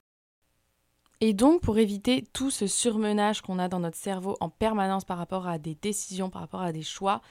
Et 1.19 1.34
donc, 1.34 1.62
pour 1.62 1.77
éviter 1.77 2.24
tout 2.34 2.51
ce 2.51 2.67
surmenage 2.67 3.41
qu'on 3.41 3.60
a 3.60 3.67
dans 3.67 3.79
notre 3.79 3.98
cerveau 3.98 4.38
en 4.39 4.50
permanence 4.50 5.03
par 5.03 5.17
rapport 5.17 5.48
à 5.48 5.57
des 5.57 5.75
décisions, 5.75 6.29
par 6.29 6.41
rapport 6.41 6.62
à 6.62 6.72
des 6.72 6.84
choix, 6.84 7.22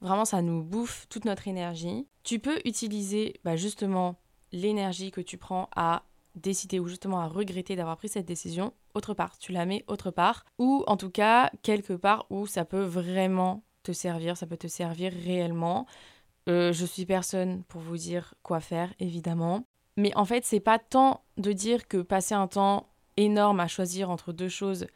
Vraiment, 0.00 0.24
ça 0.24 0.42
nous 0.42 0.62
bouffe 0.62 1.06
toute 1.08 1.24
notre 1.24 1.48
énergie. 1.48 2.06
Tu 2.22 2.38
peux 2.38 2.60
utiliser 2.64 3.40
bah, 3.44 3.56
justement 3.56 4.16
l'énergie 4.52 5.10
que 5.10 5.20
tu 5.20 5.38
prends 5.38 5.68
à 5.74 6.04
décider 6.34 6.78
ou 6.78 6.86
justement 6.88 7.20
à 7.20 7.26
regretter 7.26 7.76
d'avoir 7.76 7.96
pris 7.96 8.08
cette 8.08 8.26
décision 8.26 8.72
autre 8.94 9.14
part. 9.14 9.38
Tu 9.38 9.52
la 9.52 9.66
mets 9.66 9.84
autre 9.88 10.10
part 10.10 10.44
ou 10.58 10.84
en 10.86 10.96
tout 10.96 11.10
cas 11.10 11.50
quelque 11.62 11.92
part 11.92 12.26
où 12.30 12.46
ça 12.46 12.64
peut 12.64 12.82
vraiment 12.82 13.64
te 13.82 13.92
servir, 13.92 14.36
ça 14.36 14.46
peut 14.46 14.56
te 14.56 14.68
servir 14.68 15.12
réellement. 15.12 15.86
Euh, 16.48 16.72
je 16.72 16.86
suis 16.86 17.06
personne 17.06 17.64
pour 17.64 17.80
vous 17.80 17.96
dire 17.96 18.34
quoi 18.42 18.60
faire, 18.60 18.92
évidemment. 19.00 19.64
Mais 19.96 20.14
en 20.16 20.24
fait, 20.24 20.44
c'est 20.44 20.60
pas 20.60 20.78
tant 20.78 21.22
de 21.36 21.52
dire 21.52 21.88
que 21.88 21.98
passer 21.98 22.34
un 22.34 22.46
temps 22.46 22.86
énorme 23.16 23.60
à 23.60 23.66
choisir 23.66 24.10
entre 24.10 24.32
deux 24.32 24.48
choses, 24.48 24.86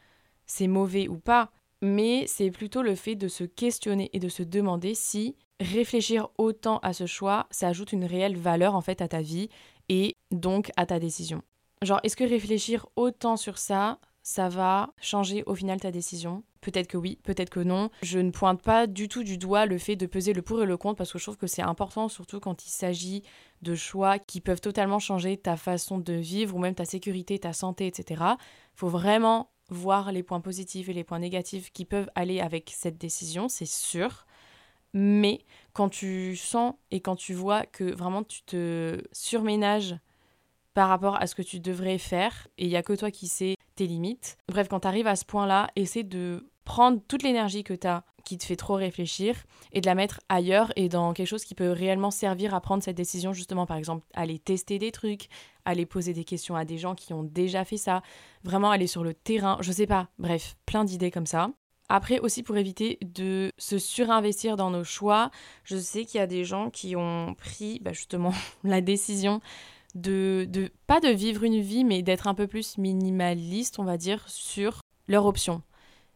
c'est 0.45 0.67
mauvais 0.67 1.07
ou 1.07 1.17
pas 1.17 1.51
mais 1.83 2.25
c'est 2.27 2.49
plutôt 2.49 2.81
le 2.81 2.95
fait 2.95 3.15
de 3.15 3.27
se 3.27 3.43
questionner 3.43 4.09
et 4.13 4.19
de 4.19 4.29
se 4.29 4.41
demander 4.41 4.95
si 4.95 5.35
réfléchir 5.59 6.29
autant 6.37 6.79
à 6.79 6.93
ce 6.93 7.05
choix, 7.05 7.45
ça 7.51 7.67
ajoute 7.67 7.91
une 7.91 8.05
réelle 8.05 8.37
valeur 8.37 8.73
en 8.73 8.81
fait 8.81 9.01
à 9.01 9.09
ta 9.09 9.21
vie 9.21 9.49
et 9.89 10.15
donc 10.31 10.71
à 10.77 10.85
ta 10.85 10.97
décision. 10.97 11.41
Genre, 11.81 11.99
est-ce 12.03 12.15
que 12.15 12.23
réfléchir 12.23 12.87
autant 12.95 13.35
sur 13.35 13.57
ça, 13.57 13.99
ça 14.23 14.47
va 14.47 14.93
changer 15.01 15.43
au 15.45 15.55
final 15.55 15.81
ta 15.81 15.91
décision? 15.91 16.43
Peut-être 16.61 16.87
que 16.87 16.95
oui, 16.95 17.19
peut-être 17.23 17.49
que 17.49 17.59
non. 17.59 17.89
Je 18.01 18.19
ne 18.19 18.31
pointe 18.31 18.61
pas 18.61 18.87
du 18.87 19.09
tout 19.09 19.23
du 19.23 19.37
doigt 19.37 19.65
le 19.65 19.77
fait 19.77 19.97
de 19.97 20.05
peser 20.05 20.31
le 20.31 20.41
pour 20.41 20.63
et 20.63 20.65
le 20.65 20.77
contre 20.77 20.95
parce 20.95 21.11
que 21.11 21.19
je 21.19 21.25
trouve 21.25 21.35
que 21.35 21.47
c'est 21.47 21.61
important, 21.61 22.07
surtout 22.07 22.39
quand 22.39 22.65
il 22.65 22.69
s'agit 22.69 23.23
de 23.61 23.75
choix 23.75 24.19
qui 24.19 24.39
peuvent 24.39 24.61
totalement 24.61 24.99
changer 24.99 25.35
ta 25.35 25.57
façon 25.57 25.97
de 25.97 26.13
vivre 26.13 26.55
ou 26.55 26.59
même 26.59 26.75
ta 26.75 26.85
sécurité, 26.85 27.37
ta 27.39 27.51
santé, 27.51 27.87
etc. 27.87 28.23
Faut 28.73 28.87
vraiment 28.87 29.49
voir 29.69 30.11
les 30.11 30.23
points 30.23 30.41
positifs 30.41 30.89
et 30.89 30.93
les 30.93 31.03
points 31.03 31.19
négatifs 31.19 31.71
qui 31.71 31.85
peuvent 31.85 32.09
aller 32.15 32.39
avec 32.39 32.71
cette 32.75 32.97
décision, 32.97 33.49
c'est 33.49 33.65
sûr. 33.65 34.25
Mais 34.93 35.45
quand 35.73 35.89
tu 35.89 36.35
sens 36.35 36.75
et 36.91 36.99
quand 36.99 37.15
tu 37.15 37.33
vois 37.33 37.65
que 37.65 37.95
vraiment 37.95 38.23
tu 38.23 38.43
te 38.43 39.01
surménages 39.11 39.95
par 40.73 40.89
rapport 40.89 41.21
à 41.21 41.27
ce 41.27 41.35
que 41.35 41.41
tu 41.41 41.59
devrais 41.59 41.97
faire, 41.97 42.47
et 42.57 42.65
il 42.65 42.69
n'y 42.69 42.75
a 42.75 42.83
que 42.83 42.93
toi 42.93 43.11
qui 43.11 43.27
sais 43.27 43.55
tes 43.75 43.87
limites, 43.87 44.37
bref, 44.47 44.67
quand 44.67 44.81
tu 44.81 44.87
arrives 44.87 45.07
à 45.07 45.15
ce 45.15 45.25
point-là, 45.25 45.69
essaie 45.75 46.03
de 46.03 46.47
prendre 46.63 47.01
toute 47.07 47.23
l'énergie 47.23 47.63
que 47.63 47.73
tu 47.73 47.87
as 47.87 48.03
qui 48.23 48.37
te 48.37 48.45
fait 48.45 48.55
trop 48.55 48.75
réfléchir 48.75 49.35
et 49.73 49.81
de 49.81 49.85
la 49.85 49.95
mettre 49.95 50.21
ailleurs 50.29 50.71
et 50.75 50.87
dans 50.89 51.13
quelque 51.13 51.27
chose 51.27 51.43
qui 51.43 51.55
peut 51.55 51.71
réellement 51.71 52.11
servir 52.11 52.53
à 52.53 52.61
prendre 52.61 52.81
cette 52.81 52.95
décision 52.95 53.33
justement 53.33 53.65
par 53.65 53.75
exemple 53.77 54.05
aller 54.13 54.39
tester 54.39 54.79
des 54.79 54.91
trucs, 54.91 55.27
aller 55.65 55.85
poser 55.85 56.13
des 56.13 56.23
questions 56.23 56.55
à 56.55 56.65
des 56.65 56.77
gens 56.77 56.95
qui 56.95 57.13
ont 57.13 57.23
déjà 57.23 57.65
fait 57.65 57.77
ça, 57.77 58.01
vraiment 58.43 58.71
aller 58.71 58.87
sur 58.87 59.03
le 59.03 59.13
terrain, 59.13 59.57
je 59.61 59.71
sais 59.71 59.87
pas, 59.87 60.09
bref, 60.19 60.55
plein 60.65 60.83
d'idées 60.83 61.11
comme 61.11 61.25
ça. 61.25 61.49
Après 61.89 62.19
aussi 62.19 62.43
pour 62.43 62.57
éviter 62.57 62.97
de 63.01 63.51
se 63.57 63.77
surinvestir 63.77 64.55
dans 64.55 64.71
nos 64.71 64.83
choix, 64.83 65.31
je 65.63 65.77
sais 65.77 66.05
qu'il 66.05 66.19
y 66.19 66.21
a 66.21 66.27
des 66.27 66.45
gens 66.45 66.69
qui 66.69 66.95
ont 66.95 67.35
pris 67.35 67.79
bah, 67.81 67.93
justement 67.93 68.33
la 68.63 68.81
décision 68.81 69.41
de, 69.95 70.47
de 70.49 70.71
pas 70.87 70.99
de 70.99 71.09
vivre 71.09 71.43
une 71.43 71.59
vie 71.59 71.83
mais 71.83 72.01
d'être 72.01 72.27
un 72.27 72.33
peu 72.33 72.47
plus 72.47 72.79
minimaliste 72.79 73.77
on 73.77 73.83
va 73.83 73.97
dire 73.97 74.23
sur 74.27 74.79
leurs 75.07 75.25
options. 75.25 75.61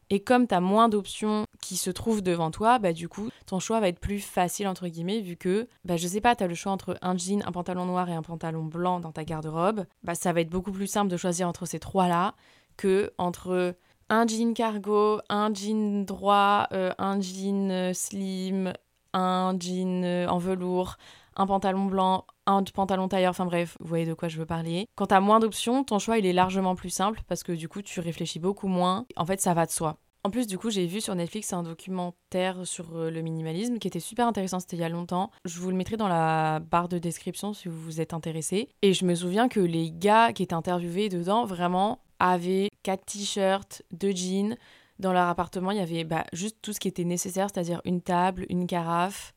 Et 0.09 0.21
comme 0.21 0.47
tu 0.47 0.55
as 0.55 0.61
moins 0.61 0.89
d'options 0.89 1.45
qui 1.61 1.75
se 1.75 1.89
trouvent 1.89 2.21
devant 2.21 2.51
toi, 2.51 2.79
bah 2.79 2.93
du 2.93 3.09
coup, 3.09 3.29
ton 3.45 3.59
choix 3.59 3.79
va 3.79 3.89
être 3.89 3.99
plus 3.99 4.19
facile, 4.19 4.67
entre 4.67 4.87
guillemets, 4.87 5.19
vu 5.19 5.35
que, 5.35 5.67
bah 5.83 5.97
je 5.97 6.07
sais 6.07 6.21
pas, 6.21 6.35
tu 6.35 6.47
le 6.47 6.55
choix 6.55 6.71
entre 6.71 6.97
un 7.01 7.17
jean, 7.17 7.43
un 7.45 7.51
pantalon 7.51 7.85
noir 7.85 8.09
et 8.09 8.13
un 8.13 8.21
pantalon 8.21 8.63
blanc 8.63 8.99
dans 8.99 9.11
ta 9.11 9.25
garde-robe, 9.25 9.85
bah 10.03 10.15
ça 10.15 10.31
va 10.31 10.41
être 10.41 10.49
beaucoup 10.49 10.71
plus 10.71 10.87
simple 10.87 11.11
de 11.11 11.17
choisir 11.17 11.47
entre 11.47 11.65
ces 11.65 11.79
trois-là 11.79 12.35
que 12.77 13.11
entre 13.17 13.75
un 14.09 14.25
jean 14.25 14.53
cargo, 14.53 15.19
un 15.29 15.53
jean 15.53 16.05
droit, 16.05 16.67
euh, 16.71 16.93
un 16.97 17.19
jean 17.19 17.71
euh, 17.71 17.93
slim, 17.93 18.73
un 19.13 19.57
jean 19.59 20.03
euh, 20.05 20.27
en 20.27 20.37
velours, 20.37 20.97
un 21.35 21.45
pantalon 21.45 21.85
blanc, 21.85 22.25
un 22.47 22.63
pantalon 22.63 23.07
tailleur, 23.07 23.31
enfin 23.31 23.45
bref, 23.45 23.77
vous 23.79 23.87
voyez 23.87 24.05
de 24.05 24.13
quoi 24.13 24.27
je 24.29 24.37
veux 24.37 24.45
parler. 24.45 24.87
Quand 24.95 25.07
t'as 25.07 25.19
moins 25.19 25.39
d'options, 25.39 25.83
ton 25.83 25.99
choix 25.99 26.17
il 26.17 26.25
est 26.25 26.33
largement 26.33 26.75
plus 26.75 26.89
simple 26.89 27.21
parce 27.27 27.43
que 27.43 27.51
du 27.51 27.67
coup 27.67 27.81
tu 27.81 27.99
réfléchis 27.99 28.39
beaucoup 28.39 28.67
moins. 28.67 29.05
En 29.15 29.25
fait, 29.25 29.39
ça 29.41 29.53
va 29.53 29.65
de 29.65 29.71
soi. 29.71 29.97
En 30.23 30.29
plus, 30.29 30.45
du 30.45 30.57
coup, 30.57 30.69
j'ai 30.69 30.87
vu 30.87 30.99
sur 30.99 31.15
Netflix 31.15 31.53
un 31.53 31.63
documentaire 31.63 32.67
sur 32.67 32.97
euh, 32.97 33.09
le 33.09 33.21
minimalisme 33.21 33.77
qui 33.77 33.87
était 33.87 34.01
super 34.01 34.27
intéressant, 34.27 34.59
c'était 34.59 34.75
il 34.75 34.81
y 34.81 34.83
a 34.83 34.89
longtemps. 34.89 35.31
Je 35.45 35.57
vous 35.59 35.69
le 35.69 35.77
mettrai 35.77 35.95
dans 35.95 36.09
la 36.09 36.59
barre 36.59 36.89
de 36.89 36.97
description 36.97 37.53
si 37.53 37.69
vous 37.69 37.79
vous 37.79 38.01
êtes 38.01 38.13
intéressé. 38.13 38.67
Et 38.81 38.93
je 38.93 39.05
me 39.05 39.15
souviens 39.15 39.47
que 39.47 39.61
les 39.61 39.89
gars 39.89 40.33
qui 40.33 40.43
étaient 40.43 40.53
interviewés 40.53 41.07
dedans, 41.07 41.45
vraiment, 41.45 41.99
avaient 42.19 42.69
quatre 42.83 43.05
t-shirts, 43.05 43.83
deux 43.91 44.11
jeans. 44.11 44.57
Dans 44.99 45.13
leur 45.13 45.29
appartement, 45.29 45.71
il 45.71 45.77
y 45.77 45.81
avait 45.81 46.03
bah, 46.03 46.25
juste 46.33 46.57
tout 46.61 46.73
ce 46.73 46.81
qui 46.81 46.89
était 46.89 47.05
nécessaire, 47.05 47.47
c'est-à-dire 47.49 47.81
une 47.85 48.01
table, 48.01 48.45
une 48.49 48.67
carafe, 48.67 49.33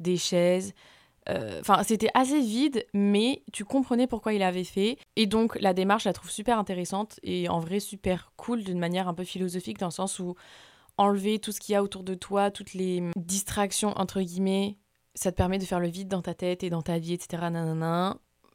des 0.00 0.16
chaises, 0.16 0.72
euh, 1.28 1.60
enfin, 1.60 1.82
c'était 1.84 2.10
assez 2.14 2.40
vide, 2.40 2.84
mais 2.94 3.42
tu 3.52 3.64
comprenais 3.64 4.06
pourquoi 4.06 4.32
il 4.32 4.42
avait 4.42 4.64
fait. 4.64 4.98
Et 5.16 5.26
donc, 5.26 5.58
la 5.60 5.74
démarche, 5.74 6.04
je 6.04 6.08
la 6.08 6.12
trouve 6.12 6.30
super 6.30 6.58
intéressante 6.58 7.20
et 7.22 7.48
en 7.48 7.60
vrai 7.60 7.80
super 7.80 8.32
cool 8.36 8.64
d'une 8.64 8.78
manière 8.78 9.08
un 9.08 9.14
peu 9.14 9.24
philosophique, 9.24 9.78
dans 9.78 9.86
le 9.86 9.92
sens 9.92 10.18
où 10.18 10.34
enlever 10.98 11.38
tout 11.38 11.52
ce 11.52 11.60
qu'il 11.60 11.72
y 11.72 11.76
a 11.76 11.82
autour 11.82 12.02
de 12.02 12.14
toi, 12.14 12.50
toutes 12.50 12.74
les 12.74 13.02
distractions, 13.16 13.92
entre 13.96 14.20
guillemets, 14.20 14.78
ça 15.14 15.30
te 15.30 15.36
permet 15.36 15.58
de 15.58 15.64
faire 15.64 15.80
le 15.80 15.88
vide 15.88 16.08
dans 16.08 16.22
ta 16.22 16.34
tête 16.34 16.62
et 16.62 16.70
dans 16.70 16.82
ta 16.82 16.98
vie, 16.98 17.14
etc. 17.14 17.44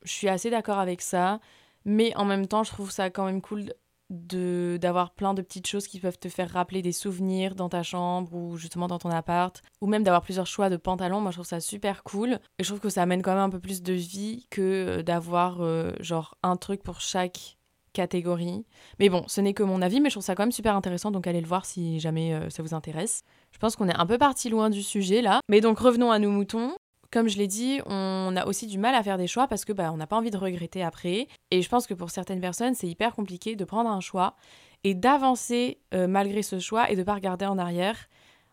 Je 0.03 0.11
suis 0.11 0.29
assez 0.29 0.49
d'accord 0.49 0.79
avec 0.79 1.01
ça, 1.01 1.39
mais 1.85 2.15
en 2.15 2.25
même 2.25 2.47
temps, 2.47 2.63
je 2.63 2.71
trouve 2.71 2.91
ça 2.91 3.09
quand 3.09 3.25
même 3.25 3.41
cool 3.41 3.73
de 4.09 4.77
d'avoir 4.81 5.11
plein 5.11 5.33
de 5.33 5.41
petites 5.41 5.67
choses 5.67 5.87
qui 5.87 5.99
peuvent 5.99 6.17
te 6.17 6.29
faire 6.29 6.49
rappeler 6.49 6.81
des 6.81 6.91
souvenirs 6.91 7.55
dans 7.55 7.69
ta 7.69 7.83
chambre 7.83 8.33
ou 8.33 8.57
justement 8.57 8.87
dans 8.87 8.99
ton 8.99 9.09
appart 9.09 9.61
ou 9.81 9.87
même 9.87 10.03
d'avoir 10.03 10.21
plusieurs 10.21 10.47
choix 10.47 10.69
de 10.69 10.77
pantalons 10.77 11.19
moi 11.19 11.31
je 11.31 11.37
trouve 11.37 11.47
ça 11.47 11.59
super 11.59 12.03
cool. 12.03 12.39
Et 12.59 12.63
je 12.63 12.69
trouve 12.69 12.79
que 12.79 12.89
ça 12.89 13.01
amène 13.01 13.21
quand 13.21 13.33
même 13.33 13.43
un 13.43 13.49
peu 13.49 13.59
plus 13.59 13.81
de 13.81 13.93
vie 13.93 14.47
que 14.49 14.61
euh, 14.61 15.03
d'avoir 15.03 15.61
euh, 15.61 15.91
genre 15.99 16.37
un 16.43 16.55
truc 16.55 16.83
pour 16.83 17.01
chaque 17.01 17.57
catégorie. 17.93 18.65
Mais 18.99 19.09
bon 19.09 19.23
ce 19.27 19.41
n'est 19.41 19.53
que 19.53 19.63
mon 19.63 19.81
avis 19.81 19.99
mais 19.99 20.09
je 20.09 20.15
trouve 20.15 20.23
ça 20.23 20.35
quand 20.35 20.43
même 20.43 20.51
super 20.51 20.75
intéressant 20.75 21.11
donc 21.11 21.27
allez 21.27 21.41
le 21.41 21.47
voir 21.47 21.65
si 21.65 21.99
jamais 21.99 22.33
euh, 22.33 22.49
ça 22.49 22.63
vous 22.63 22.73
intéresse. 22.73 23.23
Je 23.51 23.59
pense 23.59 23.75
qu'on 23.75 23.89
est 23.89 23.95
un 23.95 24.05
peu 24.05 24.17
parti 24.17 24.49
loin 24.49 24.69
du 24.69 24.83
sujet 24.83 25.21
là. 25.21 25.41
Mais 25.49 25.61
donc 25.61 25.79
revenons 25.79 26.11
à 26.11 26.19
nos 26.19 26.31
moutons 26.31 26.73
comme 27.11 27.27
je 27.27 27.37
l'ai 27.37 27.47
dit, 27.47 27.79
on 27.85 28.35
a 28.35 28.45
aussi 28.45 28.67
du 28.67 28.77
mal 28.77 28.95
à 28.95 29.03
faire 29.03 29.17
des 29.17 29.27
choix 29.27 29.47
parce 29.47 29.65
que 29.65 29.73
bah, 29.73 29.91
on 29.93 29.97
n'a 29.97 30.07
pas 30.07 30.17
envie 30.17 30.31
de 30.31 30.37
regretter 30.37 30.83
après. 30.83 31.27
Et 31.51 31.61
je 31.61 31.69
pense 31.69 31.87
que 31.87 31.93
pour 31.93 32.09
certaines 32.09 32.41
personnes, 32.41 32.75
c'est 32.75 32.87
hyper 32.87 33.15
compliqué 33.15 33.55
de 33.55 33.65
prendre 33.65 33.89
un 33.89 34.01
choix 34.01 34.35
et 34.83 34.93
d'avancer 34.93 35.79
euh, 35.93 36.07
malgré 36.07 36.41
ce 36.43 36.59
choix 36.59 36.89
et 36.91 36.95
de 36.95 37.03
pas 37.03 37.15
regarder 37.15 37.45
en 37.45 37.57
arrière 37.57 38.07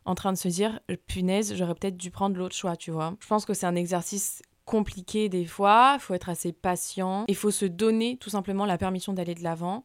en 0.05 0.15
train 0.15 0.33
de 0.33 0.39
se 0.39 0.49
dire 0.49 0.81
punaise, 1.07 1.55
j'aurais 1.57 1.75
peut-être 1.75 1.97
dû 1.97 2.11
prendre 2.11 2.37
l'autre 2.37 2.55
choix, 2.55 2.77
tu 2.77 2.91
vois. 2.91 3.15
Je 3.21 3.27
pense 3.27 3.45
que 3.45 3.55
c'est 3.55 3.67
un 3.67 3.75
exercice 3.75 4.43
compliqué 4.65 5.29
des 5.29 5.45
fois, 5.45 5.95
il 5.97 6.01
faut 6.01 6.15
être 6.15 6.29
assez 6.29 6.53
patient, 6.53 7.25
il 7.29 7.37
faut 7.37 7.51
se 7.51 7.65
donner 7.65 8.17
tout 8.19 8.31
simplement 8.31 8.67
la 8.67 8.79
permission 8.79 9.13
d'aller 9.13 9.35
de 9.35 9.43
l'avant 9.43 9.85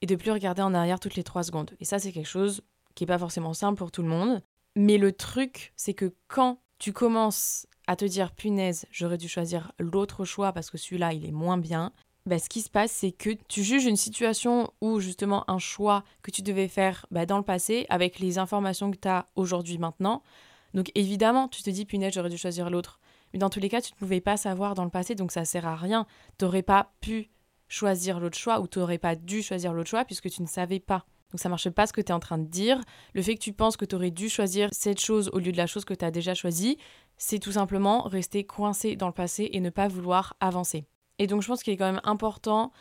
et 0.00 0.06
de 0.06 0.16
plus 0.16 0.30
regarder 0.30 0.62
en 0.62 0.74
arrière 0.74 1.00
toutes 1.00 1.16
les 1.16 1.24
trois 1.24 1.42
secondes. 1.42 1.72
Et 1.80 1.84
ça, 1.84 1.98
c'est 1.98 2.12
quelque 2.12 2.28
chose 2.28 2.62
qui 2.94 3.04
n'est 3.04 3.08
pas 3.08 3.18
forcément 3.18 3.54
simple 3.54 3.78
pour 3.78 3.90
tout 3.90 4.02
le 4.02 4.08
monde. 4.08 4.42
Mais 4.76 4.98
le 4.98 5.12
truc, 5.12 5.72
c'est 5.76 5.94
que 5.94 6.14
quand 6.28 6.60
tu 6.78 6.92
commences 6.92 7.66
à 7.88 7.96
te 7.96 8.04
dire 8.04 8.30
punaise, 8.30 8.86
j'aurais 8.92 9.18
dû 9.18 9.28
choisir 9.28 9.72
l'autre 9.78 10.24
choix 10.24 10.52
parce 10.52 10.70
que 10.70 10.78
celui-là, 10.78 11.14
il 11.14 11.24
est 11.24 11.32
moins 11.32 11.58
bien, 11.58 11.92
bah, 12.26 12.38
ce 12.38 12.50
qui 12.50 12.60
se 12.60 12.68
passe, 12.68 12.92
c'est 12.92 13.12
que 13.12 13.30
tu 13.48 13.62
juges 13.62 13.86
une 13.86 13.96
situation 13.96 14.70
ou 14.82 15.00
justement 15.00 15.50
un 15.50 15.58
choix 15.58 16.04
que 16.22 16.30
tu 16.30 16.42
devais 16.42 16.68
faire 16.68 17.06
bah, 17.10 17.24
dans 17.24 17.38
le 17.38 17.42
passé 17.42 17.86
avec 17.88 18.18
les 18.18 18.36
informations 18.36 18.90
que 18.90 18.98
tu 18.98 19.08
as 19.08 19.30
aujourd'hui 19.34 19.78
maintenant. 19.78 20.22
Donc 20.74 20.92
évidemment, 20.94 21.48
tu 21.48 21.62
te 21.62 21.70
dis 21.70 21.86
punaise, 21.86 22.12
j'aurais 22.12 22.28
dû 22.28 22.36
choisir 22.36 22.68
l'autre. 22.68 23.00
Mais 23.32 23.38
dans 23.38 23.48
tous 23.48 23.60
les 23.60 23.70
cas, 23.70 23.80
tu 23.80 23.92
ne 23.94 23.98
pouvais 23.98 24.20
pas 24.20 24.36
savoir 24.36 24.74
dans 24.74 24.84
le 24.84 24.90
passé, 24.90 25.14
donc 25.14 25.32
ça 25.32 25.46
sert 25.46 25.66
à 25.66 25.74
rien. 25.74 26.06
Tu 26.38 26.44
n'aurais 26.44 26.62
pas 26.62 26.92
pu 27.00 27.30
choisir 27.68 28.20
l'autre 28.20 28.36
choix 28.36 28.60
ou 28.60 28.68
tu 28.68 28.78
n'aurais 28.78 28.98
pas 28.98 29.16
dû 29.16 29.42
choisir 29.42 29.72
l'autre 29.72 29.88
choix 29.88 30.04
puisque 30.04 30.28
tu 30.28 30.42
ne 30.42 30.46
savais 30.46 30.80
pas. 30.80 31.06
Donc 31.30 31.40
ça 31.40 31.48
marche 31.48 31.68
pas 31.70 31.86
ce 31.86 31.92
que 31.92 32.00
tu 32.00 32.08
es 32.08 32.12
en 32.12 32.20
train 32.20 32.38
de 32.38 32.46
dire. 32.46 32.80
Le 33.14 33.22
fait 33.22 33.34
que 33.34 33.40
tu 33.40 33.52
penses 33.52 33.76
que 33.76 33.84
tu 33.84 33.94
aurais 33.94 34.10
dû 34.10 34.28
choisir 34.28 34.70
cette 34.72 35.00
chose 35.00 35.30
au 35.32 35.38
lieu 35.38 35.52
de 35.52 35.56
la 35.56 35.66
chose 35.66 35.84
que 35.84 35.94
tu 35.94 36.04
as 36.04 36.10
déjà 36.10 36.34
choisie, 36.34 36.78
c'est 37.16 37.38
tout 37.38 37.52
simplement 37.52 38.02
rester 38.02 38.44
coincé 38.44 38.96
dans 38.96 39.08
le 39.08 39.12
passé 39.12 39.50
et 39.52 39.60
ne 39.60 39.70
pas 39.70 39.88
vouloir 39.88 40.36
avancer. 40.40 40.84
Et 41.18 41.26
donc 41.26 41.42
je 41.42 41.48
pense 41.48 41.62
qu'il 41.62 41.72
est 41.72 41.76
quand 41.76 41.92
même 41.92 42.00
important 42.04 42.72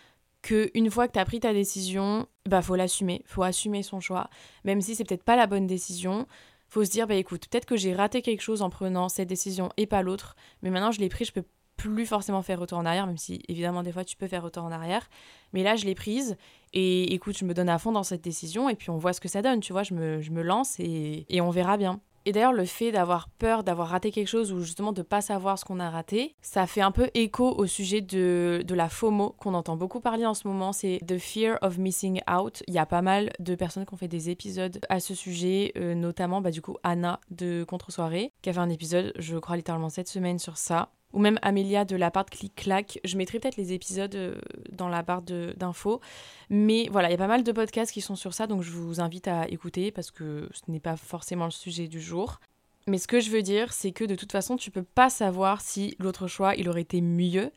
que 0.42 0.70
une 0.76 0.90
fois 0.90 1.08
que 1.08 1.14
tu 1.14 1.20
as 1.20 1.26
pris 1.26 1.40
ta 1.40 1.52
décision, 1.54 2.28
bah 2.48 2.62
faut 2.62 2.76
l'assumer, 2.76 3.24
faut 3.26 3.44
assumer 3.44 3.84
son 3.84 4.00
choix, 4.00 4.30
même 4.64 4.82
si 4.82 4.96
c'est 4.96 5.04
peut-être 5.04 5.24
pas 5.24 5.36
la 5.36 5.48
bonne 5.48 5.68
décision. 5.68 6.28
Faut 6.70 6.84
se 6.84 6.92
dire 6.92 7.08
bah 7.08 7.16
écoute, 7.16 7.48
peut-être 7.50 7.66
que 7.66 7.78
j'ai 7.78 7.94
raté 7.94 8.22
quelque 8.22 8.42
chose 8.42 8.62
en 8.62 8.70
prenant 8.70 9.10
cette 9.10 9.30
décision 9.30 9.70
et 9.78 9.88
pas 9.88 10.02
l'autre, 10.02 10.36
mais 10.62 10.70
maintenant 10.70 10.92
je 10.92 11.00
l'ai 11.00 11.10
pris, 11.10 11.26
je 11.26 11.32
peux 11.32 11.46
plus 11.78 12.06
forcément 12.06 12.42
faire 12.42 12.60
retour 12.60 12.80
en 12.80 12.86
arrière, 12.86 13.08
même 13.08 13.18
si 13.18 13.42
évidemment 13.48 13.84
des 13.84 13.92
fois 13.92 14.04
tu 14.04 14.18
peux 14.18 14.28
faire 14.28 14.44
retour 14.44 14.64
en 14.64 14.72
arrière. 14.72 15.08
Mais 15.54 15.64
là, 15.64 15.76
je 15.76 15.86
l'ai 15.86 15.96
prise 15.96 16.36
et 16.74 17.14
écoute, 17.14 17.38
je 17.38 17.46
me 17.46 17.54
donne 17.54 17.70
à 17.70 17.78
fond 17.78 17.92
dans 17.92 18.04
cette 18.04 18.24
décision 18.24 18.68
et 18.68 18.76
puis 18.76 18.90
on 18.90 18.98
voit 18.98 19.14
ce 19.14 19.22
que 19.22 19.30
ça 19.30 19.42
donne, 19.42 19.62
tu 19.62 19.72
vois, 19.72 19.84
je 19.84 19.94
me, 19.94 20.22
je 20.22 20.32
me 20.32 20.42
lance 20.42 20.80
et, 20.80 21.26
et 21.30 21.40
on 21.40 21.50
verra 21.50 21.78
bien. 21.78 22.02
Et 22.28 22.34
d'ailleurs, 22.34 22.52
le 22.52 22.66
fait 22.66 22.92
d'avoir 22.92 23.30
peur 23.30 23.64
d'avoir 23.64 23.88
raté 23.88 24.12
quelque 24.12 24.28
chose 24.28 24.52
ou 24.52 24.62
justement 24.62 24.92
de 24.92 25.02
pas 25.02 25.22
savoir 25.22 25.58
ce 25.58 25.64
qu'on 25.64 25.80
a 25.80 25.90
raté, 25.90 26.36
ça 26.42 26.68
fait 26.68 26.82
un 26.82 26.92
peu 26.92 27.10
écho 27.14 27.56
au 27.58 27.68
sujet 27.68 28.02
de, 28.02 28.66
de 28.68 28.76
la 28.76 28.90
FOMO 28.90 29.34
qu'on 29.40 29.54
entend 29.54 29.78
beaucoup 29.78 30.02
parler 30.02 30.26
en 30.26 30.34
ce 30.34 30.46
moment. 30.46 30.74
C'est 30.74 31.00
The 31.08 31.20
Fear 31.20 31.58
of 31.62 31.78
Missing 31.78 32.20
Out. 32.30 32.64
Il 32.68 32.74
y 32.74 32.80
a 32.80 32.86
pas 32.86 33.02
mal 33.02 33.32
de 33.40 33.56
personnes 33.56 33.86
qui 33.86 33.94
ont 33.94 33.98
fait 33.98 34.10
des 34.10 34.30
épisodes 34.30 34.78
à 34.90 35.00
ce 35.00 35.16
sujet, 35.16 35.72
euh, 35.78 35.96
notamment 35.96 36.42
bah, 36.42 36.52
du 36.52 36.62
coup 36.62 36.76
Anna 36.84 37.22
de 37.32 37.64
Contre-soirée, 37.64 38.34
qui 38.42 38.50
a 38.50 38.54
fait 38.54 38.60
un 38.60 38.70
épisode, 38.70 39.14
je 39.18 39.38
crois 39.38 39.56
littéralement 39.56 39.88
cette 39.88 40.10
semaine 40.10 40.38
sur 40.38 40.58
ça 40.58 40.90
ou 41.14 41.20
même 41.20 41.40
Amélia 41.42 41.86
de 41.86 41.96
la 41.96 42.12
part 42.12 42.26
de 42.26 42.30
Click 42.32 42.56
Clack. 42.56 43.00
Je 43.04 43.18
mettrai 43.18 43.40
peut-être 43.40 43.58
les 43.58 43.74
épisodes 43.74 44.16
euh, 44.16 44.40
dans 44.72 44.90
la 44.90 45.02
barre 45.02 45.22
d'infos. 45.22 46.02
Mais 46.50 46.88
voilà, 46.92 47.10
il 47.10 47.12
y 47.12 47.16
a 47.16 47.18
pas 47.18 47.28
mal 47.28 47.44
de 47.44 47.52
podcasts 47.52 47.92
qui 47.92 48.02
sont 48.02 48.16
sur 48.16 48.34
ça, 48.34 48.48
donc 48.48 48.62
je 48.62 48.72
vous 48.72 49.00
invite 49.00 49.28
à 49.28 49.48
écouter 49.48 49.92
parce 49.92 50.12
que 50.12 50.50
ce 50.54 50.70
n'est 50.72 50.80
pas 50.80 50.98
forcément 50.98 51.46
le 51.46 51.52
sujet 51.52 51.88
du 51.88 52.02
jour. 52.02 52.40
Mais 52.88 52.98
ce 52.98 53.08
que 53.08 53.20
je 53.20 53.30
veux 53.32 53.42
dire, 53.42 53.74
c'est 53.74 53.92
que 53.92 54.06
de 54.06 54.16
toute 54.16 54.32
façon, 54.32 54.56
tu 54.56 54.72
peux 54.72 54.84
pas 54.84 55.10
savoir 55.10 55.62
si 55.62 55.96
l'autre 56.00 56.28
choix, 56.28 56.56
il 56.56 56.70
aurait 56.70 56.82
été 56.82 57.02
mieux, 57.02 57.52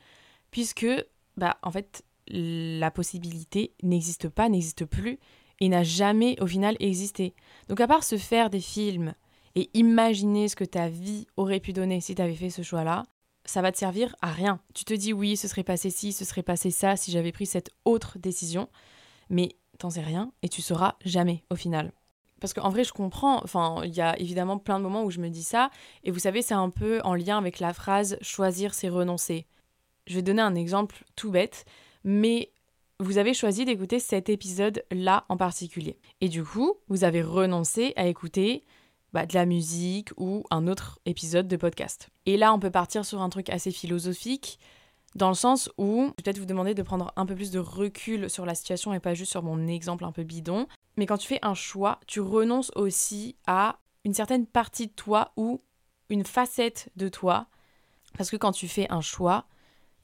puisque, 0.50 0.88
bah, 1.36 1.58
en 1.62 1.70
fait, 1.70 2.04
la 2.26 2.90
possibilité 2.90 3.72
n'existe 3.82 4.28
pas, 4.28 4.48
n'existe 4.48 4.84
plus, 4.84 5.20
et 5.60 5.68
n'a 5.68 5.84
jamais, 5.84 6.36
au 6.40 6.46
final, 6.46 6.76
existé. 6.80 7.34
Donc 7.68 7.80
à 7.80 7.86
part 7.86 8.02
se 8.02 8.16
faire 8.16 8.50
des 8.50 8.60
films 8.60 9.14
et 9.54 9.70
imaginer 9.74 10.48
ce 10.48 10.56
que 10.56 10.64
ta 10.64 10.88
vie 10.88 11.26
aurait 11.36 11.60
pu 11.60 11.72
donner 11.72 12.00
si 12.00 12.14
tu 12.14 12.22
avais 12.22 12.34
fait 12.34 12.50
ce 12.50 12.62
choix-là, 12.62 13.04
ça 13.50 13.62
va 13.62 13.72
te 13.72 13.78
servir 13.78 14.14
à 14.22 14.30
rien. 14.30 14.60
Tu 14.74 14.84
te 14.84 14.94
dis 14.94 15.12
oui, 15.12 15.36
ce 15.36 15.48
serait 15.48 15.64
passé 15.64 15.90
ci, 15.90 16.12
ce 16.12 16.24
serait 16.24 16.42
passé 16.42 16.70
ça 16.70 16.96
si 16.96 17.10
j'avais 17.10 17.32
pris 17.32 17.46
cette 17.46 17.70
autre 17.84 18.18
décision, 18.18 18.68
mais 19.28 19.56
t'en 19.78 19.90
sais 19.90 20.02
rien 20.02 20.32
et 20.42 20.48
tu 20.48 20.62
sauras 20.62 20.94
jamais 21.04 21.42
au 21.50 21.56
final. 21.56 21.92
Parce 22.40 22.54
qu'en 22.54 22.70
vrai, 22.70 22.84
je 22.84 22.92
comprends, 22.92 23.42
enfin, 23.42 23.82
il 23.84 23.94
y 23.94 24.00
a 24.00 24.18
évidemment 24.18 24.58
plein 24.58 24.78
de 24.78 24.84
moments 24.84 25.04
où 25.04 25.10
je 25.10 25.20
me 25.20 25.28
dis 25.28 25.42
ça, 25.42 25.70
et 26.04 26.10
vous 26.10 26.20
savez, 26.20 26.42
c'est 26.42 26.54
un 26.54 26.70
peu 26.70 27.00
en 27.02 27.14
lien 27.14 27.36
avec 27.36 27.58
la 27.58 27.74
phrase 27.74 28.16
choisir, 28.22 28.72
c'est 28.72 28.88
renoncer. 28.88 29.46
Je 30.06 30.14
vais 30.14 30.22
donner 30.22 30.42
un 30.42 30.54
exemple 30.54 31.04
tout 31.16 31.30
bête, 31.30 31.64
mais 32.04 32.52
vous 32.98 33.18
avez 33.18 33.34
choisi 33.34 33.64
d'écouter 33.64 33.98
cet 33.98 34.28
épisode-là 34.28 35.24
en 35.28 35.36
particulier. 35.36 35.98
Et 36.20 36.28
du 36.28 36.44
coup, 36.44 36.76
vous 36.88 37.04
avez 37.04 37.20
renoncé 37.20 37.92
à 37.96 38.06
écouter 38.06 38.64
bah, 39.12 39.26
de 39.26 39.34
la 39.34 39.46
musique 39.46 40.10
ou 40.16 40.44
un 40.50 40.66
autre 40.66 41.00
épisode 41.06 41.48
de 41.48 41.56
podcast. 41.56 42.08
Et 42.26 42.36
là, 42.36 42.52
on 42.54 42.58
peut 42.58 42.70
partir 42.70 43.04
sur 43.04 43.20
un 43.22 43.28
truc 43.28 43.50
assez 43.50 43.70
philosophique, 43.70 44.58
dans 45.16 45.28
le 45.28 45.34
sens 45.34 45.70
où 45.76 46.12
peut-être 46.16 46.38
vous 46.38 46.46
demander 46.46 46.74
de 46.74 46.82
prendre 46.82 47.12
un 47.16 47.26
peu 47.26 47.34
plus 47.34 47.50
de 47.50 47.58
recul 47.58 48.30
sur 48.30 48.46
la 48.46 48.54
situation 48.54 48.94
et 48.94 49.00
pas 49.00 49.14
juste 49.14 49.32
sur 49.32 49.42
mon 49.42 49.66
exemple 49.66 50.04
un 50.04 50.12
peu 50.12 50.22
bidon. 50.22 50.66
Mais 50.96 51.06
quand 51.06 51.18
tu 51.18 51.26
fais 51.26 51.40
un 51.42 51.54
choix, 51.54 51.98
tu 52.06 52.20
renonces 52.20 52.70
aussi 52.76 53.36
à 53.46 53.78
une 54.04 54.14
certaine 54.14 54.46
partie 54.46 54.86
de 54.86 54.92
toi 54.92 55.32
ou 55.36 55.60
une 56.08 56.24
facette 56.24 56.90
de 56.96 57.08
toi. 57.08 57.46
Parce 58.16 58.30
que 58.30 58.36
quand 58.36 58.52
tu 58.52 58.68
fais 58.68 58.90
un 58.90 59.00
choix, 59.00 59.46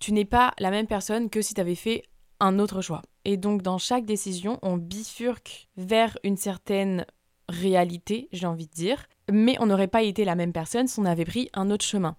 tu 0.00 0.12
n'es 0.12 0.24
pas 0.24 0.52
la 0.58 0.70
même 0.70 0.86
personne 0.86 1.30
que 1.30 1.42
si 1.42 1.54
tu 1.54 1.60
avais 1.60 1.74
fait 1.74 2.04
un 2.40 2.58
autre 2.58 2.80
choix. 2.80 3.02
Et 3.24 3.36
donc 3.36 3.62
dans 3.62 3.78
chaque 3.78 4.04
décision, 4.04 4.58
on 4.62 4.76
bifurque 4.76 5.68
vers 5.76 6.18
une 6.22 6.36
certaine 6.36 7.06
réalité, 7.48 8.28
j'ai 8.32 8.46
envie 8.46 8.66
de 8.66 8.72
dire, 8.72 9.06
mais 9.30 9.56
on 9.60 9.66
n'aurait 9.66 9.88
pas 9.88 10.02
été 10.02 10.24
la 10.24 10.34
même 10.34 10.52
personne 10.52 10.88
si 10.88 10.98
on 11.00 11.04
avait 11.04 11.24
pris 11.24 11.48
un 11.54 11.70
autre 11.70 11.84
chemin. 11.84 12.16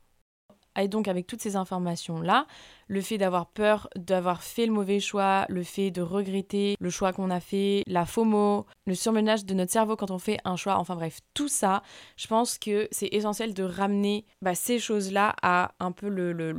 Et 0.79 0.87
donc 0.87 1.07
avec 1.07 1.25
toutes 1.25 1.41
ces 1.41 1.55
informations-là, 1.55 2.45
le 2.87 3.01
fait 3.01 3.17
d'avoir 3.17 3.47
peur 3.47 3.89
d'avoir 3.95 4.43
fait 4.43 4.67
le 4.67 4.71
mauvais 4.71 4.99
choix, 4.99 5.45
le 5.49 5.63
fait 5.63 5.89
de 5.89 6.01
regretter 6.01 6.75
le 6.79 6.89
choix 6.89 7.13
qu'on 7.13 7.31
a 7.31 7.39
fait, 7.39 7.83
la 7.87 8.05
FOMO, 8.05 8.65
le 8.85 8.95
surmenage 8.95 9.45
de 9.45 9.53
notre 9.55 9.71
cerveau 9.71 9.95
quand 9.95 10.11
on 10.11 10.19
fait 10.19 10.37
un 10.45 10.55
choix, 10.55 10.77
enfin 10.77 10.95
bref, 10.95 11.19
tout 11.33 11.47
ça, 11.47 11.81
je 12.15 12.27
pense 12.27 12.59
que 12.59 12.87
c'est 12.91 13.09
essentiel 13.11 13.53
de 13.53 13.63
ramener 13.63 14.25
bah, 14.41 14.53
ces 14.53 14.77
choses-là 14.77 15.35
à 15.41 15.71
un 15.79 15.91
peu 15.91 16.09
le, 16.09 16.31
le 16.31 16.53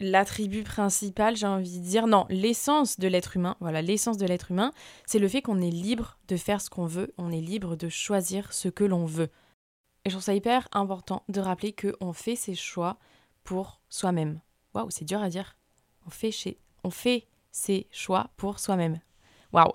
l'attribut 0.00 0.64
principal, 0.64 1.36
j'ai 1.36 1.46
envie 1.46 1.78
de 1.78 1.84
dire, 1.84 2.06
non, 2.06 2.26
l'essence 2.30 2.98
de 2.98 3.06
l'être 3.06 3.36
humain, 3.36 3.56
voilà, 3.60 3.82
l'essence 3.82 4.16
de 4.16 4.26
l'être 4.26 4.50
humain, 4.50 4.72
c'est 5.06 5.18
le 5.18 5.28
fait 5.28 5.42
qu'on 5.42 5.60
est 5.60 5.70
libre 5.70 6.18
de 6.28 6.36
faire 6.36 6.60
ce 6.60 6.70
qu'on 6.70 6.86
veut, 6.86 7.12
on 7.18 7.30
est 7.30 7.40
libre 7.40 7.76
de 7.76 7.88
choisir 7.88 8.52
ce 8.52 8.68
que 8.68 8.84
l'on 8.84 9.04
veut. 9.04 9.30
Et 10.04 10.10
je 10.10 10.14
trouve 10.14 10.24
ça 10.24 10.34
hyper 10.34 10.66
important 10.72 11.22
de 11.28 11.40
rappeler 11.40 11.74
qu'on 11.74 12.12
fait 12.12 12.36
ses 12.36 12.54
choix 12.54 12.98
pour 13.44 13.80
soi-même. 13.88 14.40
Waouh, 14.74 14.90
c'est 14.90 15.04
dur 15.04 15.20
à 15.22 15.28
dire. 15.28 15.56
On 16.06 16.10
fait, 16.10 16.30
on 16.84 16.90
fait 16.90 17.26
ses 17.52 17.86
choix 17.90 18.30
pour 18.36 18.58
soi-même. 18.58 19.00
Waouh. 19.52 19.72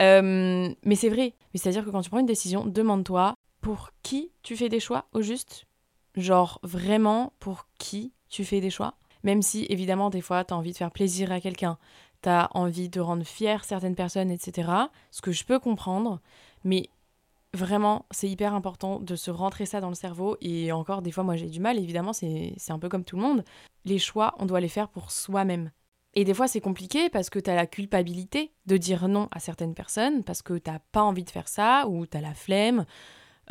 Euh, 0.00 0.74
mais 0.82 0.94
c'est 0.94 1.10
vrai. 1.10 1.34
Mais 1.52 1.60
c'est-à-dire 1.60 1.84
que 1.84 1.90
quand 1.90 2.00
tu 2.00 2.08
prends 2.08 2.20
une 2.20 2.26
décision, 2.26 2.64
demande-toi 2.64 3.34
pour 3.60 3.90
qui 4.02 4.30
tu 4.42 4.56
fais 4.56 4.68
des 4.68 4.80
choix 4.80 5.06
au 5.12 5.20
juste? 5.20 5.66
Genre 6.14 6.58
vraiment 6.62 7.34
pour 7.38 7.66
qui 7.78 8.14
tu 8.30 8.44
fais 8.44 8.60
des 8.60 8.70
choix? 8.70 8.94
Même 9.22 9.42
si, 9.42 9.66
évidemment, 9.68 10.10
des 10.10 10.20
fois, 10.20 10.44
tu 10.44 10.54
as 10.54 10.56
envie 10.56 10.72
de 10.72 10.76
faire 10.76 10.90
plaisir 10.90 11.32
à 11.32 11.40
quelqu'un, 11.40 11.78
tu 12.22 12.28
as 12.28 12.48
envie 12.54 12.88
de 12.88 13.00
rendre 13.00 13.24
fier 13.24 13.64
certaines 13.64 13.94
personnes, 13.94 14.30
etc. 14.30 14.70
Ce 15.10 15.20
que 15.20 15.32
je 15.32 15.44
peux 15.44 15.58
comprendre, 15.58 16.20
mais 16.64 16.88
vraiment, 17.54 18.06
c'est 18.10 18.28
hyper 18.28 18.54
important 18.54 19.00
de 19.00 19.16
se 19.16 19.30
rentrer 19.30 19.66
ça 19.66 19.80
dans 19.80 19.88
le 19.88 19.94
cerveau. 19.94 20.36
Et 20.40 20.72
encore, 20.72 21.02
des 21.02 21.10
fois, 21.10 21.24
moi, 21.24 21.36
j'ai 21.36 21.48
du 21.48 21.60
mal, 21.60 21.78
évidemment, 21.78 22.12
c'est 22.12 22.54
un 22.68 22.78
peu 22.78 22.88
comme 22.88 23.04
tout 23.04 23.16
le 23.16 23.22
monde. 23.22 23.44
Les 23.84 23.98
choix, 23.98 24.34
on 24.38 24.46
doit 24.46 24.60
les 24.60 24.68
faire 24.68 24.88
pour 24.88 25.10
soi-même. 25.10 25.70
Et 26.14 26.24
des 26.24 26.32
fois, 26.32 26.48
c'est 26.48 26.60
compliqué 26.60 27.10
parce 27.10 27.28
que 27.28 27.38
tu 27.38 27.50
as 27.50 27.54
la 27.54 27.66
culpabilité 27.66 28.52
de 28.64 28.76
dire 28.78 29.06
non 29.06 29.28
à 29.32 29.38
certaines 29.38 29.74
personnes, 29.74 30.24
parce 30.24 30.42
que 30.42 30.54
tu 30.54 30.70
pas 30.92 31.02
envie 31.02 31.24
de 31.24 31.30
faire 31.30 31.48
ça, 31.48 31.86
ou 31.88 32.06
tu 32.06 32.16
as 32.16 32.22
la 32.22 32.34
flemme, 32.34 32.86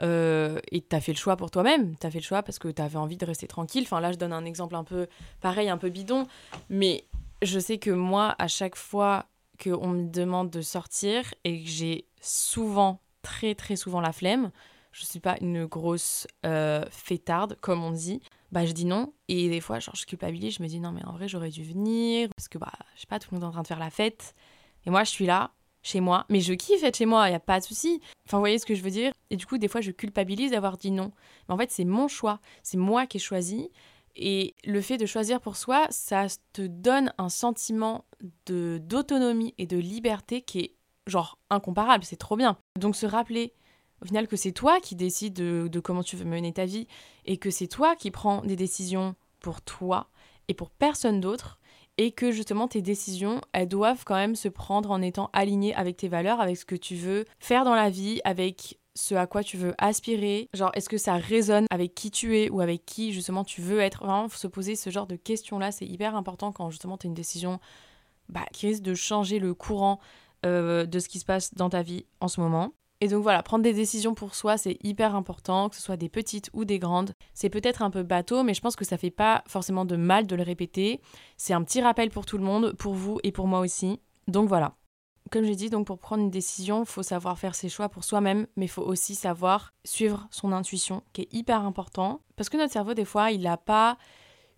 euh, 0.02 0.60
et 0.72 0.82
tu 0.82 0.96
as 0.96 1.02
fait 1.02 1.14
le 1.14 1.18
choix 1.18 1.38
pour 1.38 1.52
toi-même. 1.52 1.96
Tu 1.98 2.08
as 2.08 2.12
fait 2.12 2.20
le 2.20 2.24
choix 2.24 2.44
parce 2.44 2.60
que 2.60 2.68
tu 2.68 2.82
avais 2.82 2.98
envie 2.98 3.18
de 3.18 3.26
rester 3.26 3.48
tranquille. 3.48 3.84
Enfin, 3.84 4.00
là, 4.00 4.12
je 4.12 4.18
donne 4.18 4.34
un 4.34 4.46
exemple 4.46 4.76
un 4.76 4.84
peu 4.84 5.08
pareil, 5.42 5.70
un 5.70 5.78
peu 5.78 5.90
bidon. 5.90 6.28
Mais 6.70 7.06
je 7.42 7.60
sais 7.60 7.78
que 7.78 7.92
moi, 7.92 8.36
à 8.40 8.48
chaque 8.48 8.76
fois 8.76 9.26
qu'on 9.64 9.88
me 9.88 10.10
demande 10.10 10.50
de 10.50 10.62
sortir 10.62 11.34
et 11.44 11.64
que 11.64 11.70
j'ai 11.70 12.06
souvent, 12.22 13.00
très 13.22 13.56
très 13.56 13.76
souvent 13.76 14.02
la 14.02 14.12
flemme, 14.12 14.52
je 14.92 15.06
suis 15.06 15.20
pas 15.20 15.36
une 15.42 15.66
grosse 15.66 16.26
euh, 16.46 16.86
fêtarde, 16.90 17.58
comme 17.60 17.84
on 17.84 17.92
dit, 17.92 18.22
bah 18.52 18.66
je 18.66 18.72
dis 18.72 18.86
non. 18.86 19.14
Et 19.28 19.50
des 19.50 19.60
fois, 19.60 19.80
genre, 19.80 19.96
je 19.96 20.06
culpabilise, 20.06 20.56
je 20.56 20.64
me 20.64 20.68
dis 20.68 20.80
non, 20.80 20.92
mais 20.92 21.04
en 21.06 21.12
vrai, 21.12 21.28
j'aurais 21.28 21.50
dû 21.50 21.64
venir, 21.64 22.30
parce 22.36 22.48
que, 22.48 22.58
bah, 22.58 22.72
je 22.96 23.02
sais 23.02 23.08
pas, 23.08 23.20
tout 23.20 23.28
le 23.32 23.36
monde 23.36 23.44
est 23.44 23.48
en 23.48 23.52
train 23.52 23.62
de 23.62 23.68
faire 23.68 23.80
la 23.80 23.90
fête. 23.90 24.34
Et 24.86 24.90
moi, 24.90 25.04
je 25.04 25.10
suis 25.10 25.26
là, 25.26 25.52
chez 25.86 26.00
moi, 26.00 26.26
mais 26.30 26.42
je 26.42 26.54
kiffe 26.54 26.84
être 26.84 26.98
chez 26.98 27.06
moi, 27.06 27.30
il 27.30 27.34
y 27.34 27.36
a 27.36 27.40
pas 27.40 27.60
de 27.60 27.64
souci. 27.64 28.02
Enfin, 28.26 28.38
vous 28.38 28.42
voyez 28.42 28.58
ce 28.58 28.66
que 28.66 28.74
je 28.74 28.82
veux 28.82 28.90
dire? 28.90 29.14
Et 29.30 29.38
du 29.38 29.46
coup, 29.46 29.60
des 29.60 29.68
fois, 29.68 29.82
je 29.82 29.92
culpabilise 29.92 30.52
d'avoir 30.52 30.78
dit 30.78 30.90
non. 30.90 31.12
Mais 31.48 31.54
en 31.54 31.58
fait, 31.58 31.70
c'est 31.70 31.86
mon 31.86 32.08
choix, 32.08 32.40
c'est 32.64 32.78
moi 32.78 33.06
qui 33.06 33.18
ai 33.18 33.20
choisi. 33.20 33.70
Et 34.16 34.56
le 34.64 34.82
fait 34.82 34.98
de 34.98 35.06
choisir 35.06 35.40
pour 35.42 35.58
soi, 35.58 35.86
ça 35.92 36.26
te 36.54 36.64
donne 36.64 37.14
un 37.20 37.30
sentiment 37.30 38.06
de 38.48 38.80
d'autonomie 38.82 39.54
et 39.58 39.68
de 39.68 39.78
liberté 39.78 40.42
qui 40.42 40.60
est 40.60 40.76
genre 41.06 41.38
incomparable, 41.52 42.04
c'est 42.04 42.16
trop 42.16 42.36
bien. 42.36 42.58
Donc 42.80 42.96
se 42.96 43.06
rappeler 43.06 43.54
au 44.02 44.06
final 44.06 44.28
que 44.28 44.38
c'est 44.38 44.54
toi 44.54 44.80
qui 44.80 44.96
décides 44.96 45.34
de, 45.34 45.80
comment 45.80 46.04
tu 46.04 46.16
veux 46.16 46.26
mener 46.26 46.52
ta 46.52 46.66
vie 46.66 46.88
et 47.26 47.38
que 47.38 47.52
c'est 47.52 47.68
toi 47.68 47.96
qui 47.96 48.10
prends 48.10 48.42
des 48.42 48.56
décisions 48.56 49.16
pour 49.40 49.62
toi 49.62 50.10
et 50.48 50.54
pour 50.54 50.72
personne 50.72 51.22
d'autre 51.22 51.60
et 51.98 52.12
que 52.12 52.32
justement 52.32 52.68
tes 52.68 52.82
décisions, 52.82 53.42
elles 53.54 53.68
doivent 53.68 54.04
quand 54.06 54.16
même 54.16 54.36
se 54.36 54.50
prendre 54.50 54.92
en 54.92 55.02
étant 55.02 55.30
alignées 55.34 55.74
avec 55.76 55.98
tes 55.98 56.08
valeurs, 56.08 56.42
avec 56.42 56.58
ce 56.58 56.66
que 56.66 56.76
tu 56.76 56.96
veux 56.96 57.26
faire 57.40 57.66
dans 57.66 57.76
la 57.76 57.90
vie, 57.90 58.22
avec 58.24 58.80
ce 58.96 59.16
à 59.16 59.28
quoi 59.28 59.44
tu 59.44 59.58
veux 59.58 59.76
aspirer. 59.78 60.50
Genre, 60.54 60.72
est-ce 60.74 60.90
que 60.90 60.98
ça 60.98 61.16
résonne 61.16 61.68
avec 61.70 61.96
qui 61.96 62.12
tu 62.12 62.38
es 62.38 62.50
ou 62.50 62.62
avec 62.62 62.86
qui 62.86 63.14
justement 63.14 63.44
tu 63.44 63.62
veux 63.62 63.80
être? 63.80 64.06
Vraiment, 64.06 64.30
se 64.30 64.48
poser 64.48 64.76
ce 64.76 64.90
genre 64.90 65.08
de 65.08 65.16
questions-là, 65.16 65.72
c'est 65.72 65.86
hyper 65.86 66.16
important 66.16 66.52
quand 66.52 66.70
justement 66.70 66.98
tu 66.98 67.08
as 67.08 67.10
une 67.10 67.14
décision 67.14 67.60
bah, 68.30 68.46
qui 68.54 68.68
risque 68.68 68.84
de 68.84 68.94
changer 68.94 69.40
le 69.40 69.54
courant 69.54 70.00
euh, 70.46 70.86
de 70.86 71.00
ce 71.00 71.10
qui 71.10 71.20
se 71.20 71.26
passe 71.26 71.54
dans 71.54 71.70
ta 71.70 71.82
vie 71.82 72.06
en 72.20 72.28
ce 72.28 72.40
moment. 72.40 72.74
Et 73.06 73.08
donc 73.08 73.22
voilà, 73.22 73.44
prendre 73.44 73.64
des 73.64 73.72
décisions 73.72 74.16
pour 74.16 74.34
soi, 74.34 74.58
c'est 74.58 74.80
hyper 74.84 75.14
important, 75.14 75.70
que 75.70 75.76
ce 75.76 75.82
soit 75.84 75.96
des 75.96 76.10
petites 76.10 76.50
ou 76.54 76.66
des 76.66 76.80
grandes. 76.80 77.12
C'est 77.36 77.52
peut-être 77.52 77.84
un 77.84 77.92
peu 77.92 78.02
bateau, 78.02 78.42
mais 78.42 78.56
je 78.56 78.62
pense 78.62 78.76
que 78.76 78.84
ça 78.84 78.98
fait 78.98 79.12
pas 79.12 79.44
forcément 79.46 79.86
de 79.86 79.96
mal 79.96 80.26
de 80.26 80.36
le 80.36 80.42
répéter. 80.42 81.02
C'est 81.38 81.54
un 81.54 81.64
petit 81.64 81.84
rappel 81.84 82.10
pour 82.10 82.26
tout 82.26 82.40
le 82.40 82.44
monde, 82.44 82.74
pour 82.74 82.96
vous 82.96 83.20
et 83.22 83.32
pour 83.32 83.46
moi 83.46 83.60
aussi. 83.60 84.00
Donc 84.28 84.50
voilà. 84.50 84.74
Comme 85.30 85.46
j'ai 85.46 85.56
dit, 85.56 85.70
donc 85.70 85.86
pour 85.86 86.00
prendre 86.00 86.24
une 86.24 86.32
décision, 86.32 86.80
il 86.80 86.88
faut 86.88 87.04
savoir 87.04 87.38
faire 87.38 87.54
ses 87.54 87.70
choix 87.70 87.90
pour 87.90 88.04
soi-même, 88.04 88.48
mais 88.56 88.66
il 88.66 88.70
faut 88.70 88.82
aussi 88.82 89.14
savoir 89.14 89.72
suivre 89.84 90.28
son 90.32 90.52
intuition, 90.52 91.04
qui 91.14 91.22
est 91.22 91.32
hyper 91.32 91.62
important. 91.62 92.22
Parce 92.36 92.50
que 92.50 92.58
notre 92.58 92.74
cerveau, 92.74 92.96
des 92.96 93.06
fois, 93.06 93.30
il 93.30 93.42
n'a 93.42 93.58
pas 93.58 94.00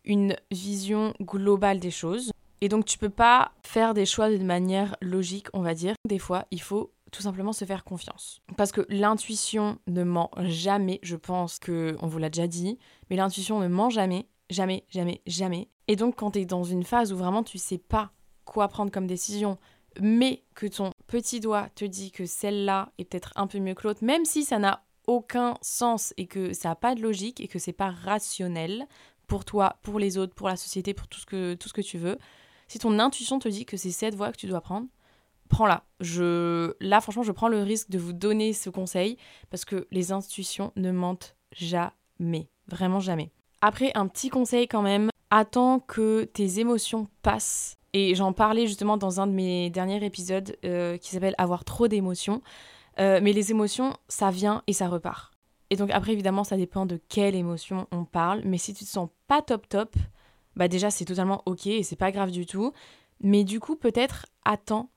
une 0.05 0.37
vision 0.51 1.13
globale 1.19 1.81
des 1.81 1.91
choses. 1.91 2.31
Et 2.61 2.69
donc 2.69 2.85
tu 2.85 2.97
peux 2.97 3.09
pas 3.09 3.51
faire 3.61 3.93
des 3.93 4.05
choix 4.05 4.29
de 4.29 4.37
manière 4.37 4.95
logique, 5.01 5.47
on 5.51 5.61
va 5.61 5.73
dire. 5.73 5.95
Des 6.07 6.17
fois, 6.17 6.45
il 6.49 6.61
faut 6.61 6.93
tout 7.11 7.21
simplement 7.21 7.53
se 7.53 7.65
faire 7.65 7.83
confiance. 7.83 8.41
Parce 8.55 8.71
que 8.71 8.85
l'intuition 8.89 9.79
ne 9.87 10.03
ment 10.03 10.31
jamais, 10.39 10.99
je 11.03 11.15
pense 11.15 11.59
que 11.59 11.95
on 12.01 12.07
vous 12.07 12.17
l'a 12.17 12.29
déjà 12.29 12.47
dit, 12.47 12.77
mais 13.09 13.15
l'intuition 13.15 13.59
ne 13.59 13.67
ment 13.67 13.89
jamais, 13.89 14.27
jamais, 14.49 14.85
jamais, 14.89 15.21
jamais. 15.25 15.69
Et 15.87 15.95
donc 15.95 16.17
quand 16.17 16.31
tu 16.31 16.39
es 16.39 16.45
dans 16.45 16.63
une 16.63 16.83
phase 16.83 17.13
où 17.13 17.17
vraiment 17.17 17.43
tu 17.43 17.57
sais 17.57 17.77
pas 17.77 18.11
quoi 18.45 18.67
prendre 18.67 18.91
comme 18.91 19.07
décision, 19.07 19.57
mais 19.99 20.43
que 20.53 20.67
ton 20.67 20.91
petit 21.07 21.39
doigt 21.39 21.69
te 21.75 21.85
dit 21.85 22.11
que 22.11 22.25
celle-là 22.25 22.91
est 22.97 23.05
peut-être 23.05 23.33
un 23.35 23.47
peu 23.47 23.59
mieux 23.59 23.73
que 23.73 23.87
l'autre, 23.87 24.03
même 24.03 24.25
si 24.25 24.43
ça 24.43 24.59
n'a 24.59 24.83
aucun 25.07 25.55
sens 25.61 26.13
et 26.17 26.27
que 26.27 26.53
ça 26.53 26.69
n'a 26.69 26.75
pas 26.75 26.95
de 26.95 27.01
logique 27.01 27.39
et 27.41 27.47
que 27.47 27.59
c'est 27.59 27.73
pas 27.73 27.91
rationnel 27.91 28.87
pour 29.25 29.45
toi, 29.45 29.77
pour 29.81 29.99
les 29.99 30.17
autres, 30.17 30.33
pour 30.33 30.47
la 30.47 30.57
société, 30.57 30.93
pour 30.93 31.07
tout 31.07 31.19
ce 31.19 31.25
que, 31.25 31.53
tout 31.55 31.69
ce 31.69 31.73
que 31.73 31.81
tu 31.81 31.97
veux, 31.97 32.17
si 32.67 32.79
ton 32.79 32.99
intuition 32.99 33.39
te 33.39 33.47
dit 33.47 33.65
que 33.65 33.77
c'est 33.77 33.91
cette 33.91 34.15
voie 34.15 34.31
que 34.31 34.37
tu 34.37 34.47
dois 34.47 34.61
prendre, 34.61 34.87
prends-la. 35.47 35.83
Je, 35.99 36.73
là, 36.79 37.01
franchement, 37.01 37.23
je 37.23 37.31
prends 37.31 37.47
le 37.47 37.63
risque 37.63 37.89
de 37.89 37.99
vous 37.99 38.13
donner 38.13 38.53
ce 38.53 38.69
conseil 38.69 39.17
parce 39.49 39.65
que 39.65 39.87
les 39.91 40.11
intuitions 40.11 40.71
ne 40.75 40.91
mentent 40.91 41.35
jamais. 41.51 42.49
Vraiment 42.67 42.99
jamais. 42.99 43.31
Après, 43.61 43.91
un 43.95 44.07
petit 44.07 44.29
conseil 44.29 44.67
quand 44.67 44.81
même, 44.81 45.09
attends 45.29 45.79
que 45.79 46.23
tes 46.25 46.59
émotions 46.59 47.07
passent. 47.21 47.77
Et 47.93 48.13
j'en 48.15 48.33
parlais 48.33 48.67
justement 48.67 48.97
dans 48.97 49.21
un 49.21 49.27
de 49.27 49.31
mes 49.31 49.69
derniers 49.69 50.03
épisodes 50.05 50.55
euh, 50.65 50.97
qui 50.97 51.09
s'appelle 51.09 51.35
Avoir 51.37 51.63
trop 51.65 51.87
d'émotions. 51.87 52.41
Euh, 52.99 53.19
mais 53.21 53.33
les 53.33 53.51
émotions, 53.51 53.95
ça 54.07 54.29
vient 54.29 54.63
et 54.67 54.73
ça 54.73 54.87
repart. 54.87 55.31
Et 55.69 55.75
donc 55.75 55.89
après, 55.91 56.13
évidemment, 56.13 56.43
ça 56.43 56.57
dépend 56.57 56.85
de 56.85 56.99
quelle 57.09 57.35
émotion 57.35 57.87
on 57.91 58.05
parle. 58.05 58.41
Mais 58.45 58.57
si 58.57 58.73
tu 58.73 58.85
te 58.85 58.89
sens 58.89 59.09
pas 59.27 59.41
top 59.41 59.67
top, 59.67 59.95
bah 60.55 60.67
déjà, 60.67 60.89
c'est 60.89 61.05
totalement 61.05 61.43
ok 61.45 61.67
et 61.67 61.83
c'est 61.83 61.95
pas 61.95 62.11
grave 62.11 62.31
du 62.31 62.45
tout. 62.45 62.71
Mais 63.21 63.43
du 63.43 63.59
coup, 63.59 63.75
peut-être 63.75 64.25
attends 64.45 64.89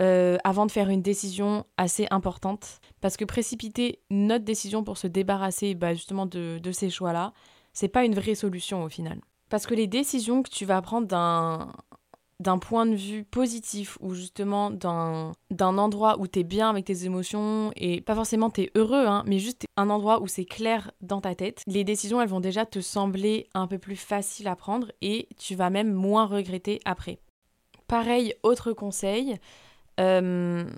euh, 0.00 0.36
avant 0.44 0.66
de 0.66 0.70
faire 0.70 0.90
une 0.90 1.02
décision 1.02 1.64
assez 1.76 2.06
importante. 2.10 2.80
Parce 3.00 3.16
que 3.16 3.24
précipiter 3.24 4.00
notre 4.10 4.44
décision 4.44 4.84
pour 4.84 4.98
se 4.98 5.06
débarrasser 5.06 5.74
bah, 5.74 5.94
justement 5.94 6.26
de, 6.26 6.60
ces 6.72 6.90
choix-là, 6.90 7.32
c'est 7.72 7.88
pas 7.88 8.04
une 8.04 8.14
vraie 8.14 8.34
solution 8.34 8.84
au 8.84 8.88
final. 8.88 9.20
Parce 9.48 9.66
que 9.66 9.74
les 9.74 9.86
décisions 9.86 10.42
que 10.42 10.50
tu 10.50 10.64
vas 10.64 10.82
prendre 10.82 11.06
d'un 11.06 11.72
d'un 12.38 12.58
point 12.58 12.84
de 12.84 12.94
vue 12.94 13.24
positif 13.24 13.96
ou 14.02 14.12
justement 14.12 14.70
d'un 14.70 15.32
endroit 15.58 16.18
où 16.18 16.26
tu 16.26 16.40
es 16.40 16.44
bien 16.44 16.68
avec 16.68 16.84
tes 16.84 17.06
émotions 17.06 17.72
et 17.76 18.02
pas 18.02 18.14
forcément 18.14 18.50
tu 18.50 18.62
es 18.62 18.70
heureux, 18.74 19.06
hein, 19.06 19.24
mais 19.26 19.38
juste 19.38 19.64
un 19.78 19.88
endroit 19.88 20.20
où 20.20 20.26
c'est 20.26 20.44
clair 20.44 20.90
dans 21.00 21.22
ta 21.22 21.34
tête, 21.34 21.62
les 21.66 21.82
décisions 21.82 22.20
elles 22.20 22.28
vont 22.28 22.40
déjà 22.40 22.66
te 22.66 22.80
sembler 22.80 23.48
un 23.54 23.66
peu 23.66 23.78
plus 23.78 23.96
faciles 23.96 24.48
à 24.48 24.54
prendre 24.56 24.92
et 25.00 25.28
tu 25.38 25.54
vas 25.54 25.70
même 25.70 25.92
moins 25.92 26.26
regretter 26.26 26.80
après. 26.84 27.20
Pareil, 27.88 28.34
autre 28.42 28.72
conseil, 28.72 29.38
euh, 30.00 30.68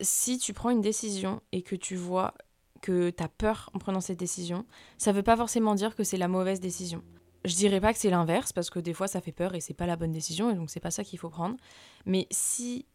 si 0.00 0.38
tu 0.38 0.52
prends 0.52 0.70
une 0.70 0.80
décision 0.80 1.40
et 1.52 1.62
que 1.62 1.76
tu 1.76 1.96
vois 1.96 2.34
que 2.82 3.10
tu 3.10 3.22
as 3.22 3.28
peur 3.28 3.70
en 3.74 3.78
prenant 3.78 4.00
cette 4.00 4.18
décision, 4.18 4.66
ça 4.98 5.12
veut 5.12 5.22
pas 5.22 5.36
forcément 5.36 5.74
dire 5.74 5.96
que 5.96 6.04
c'est 6.04 6.16
la 6.16 6.28
mauvaise 6.28 6.60
décision. 6.60 7.02
Je 7.44 7.54
dirais 7.54 7.80
pas 7.80 7.92
que 7.92 7.98
c'est 7.98 8.10
l'inverse 8.10 8.52
parce 8.52 8.70
que 8.70 8.78
des 8.78 8.92
fois 8.92 9.08
ça 9.08 9.20
fait 9.20 9.32
peur 9.32 9.54
et 9.54 9.60
c'est 9.60 9.74
pas 9.74 9.86
la 9.86 9.96
bonne 9.96 10.12
décision 10.12 10.50
et 10.50 10.54
donc 10.54 10.70
c'est 10.70 10.80
pas 10.80 10.90
ça 10.90 11.04
qu'il 11.04 11.18
faut 11.18 11.30
prendre. 11.30 11.56
Mais 12.04 12.26
si 12.30 12.86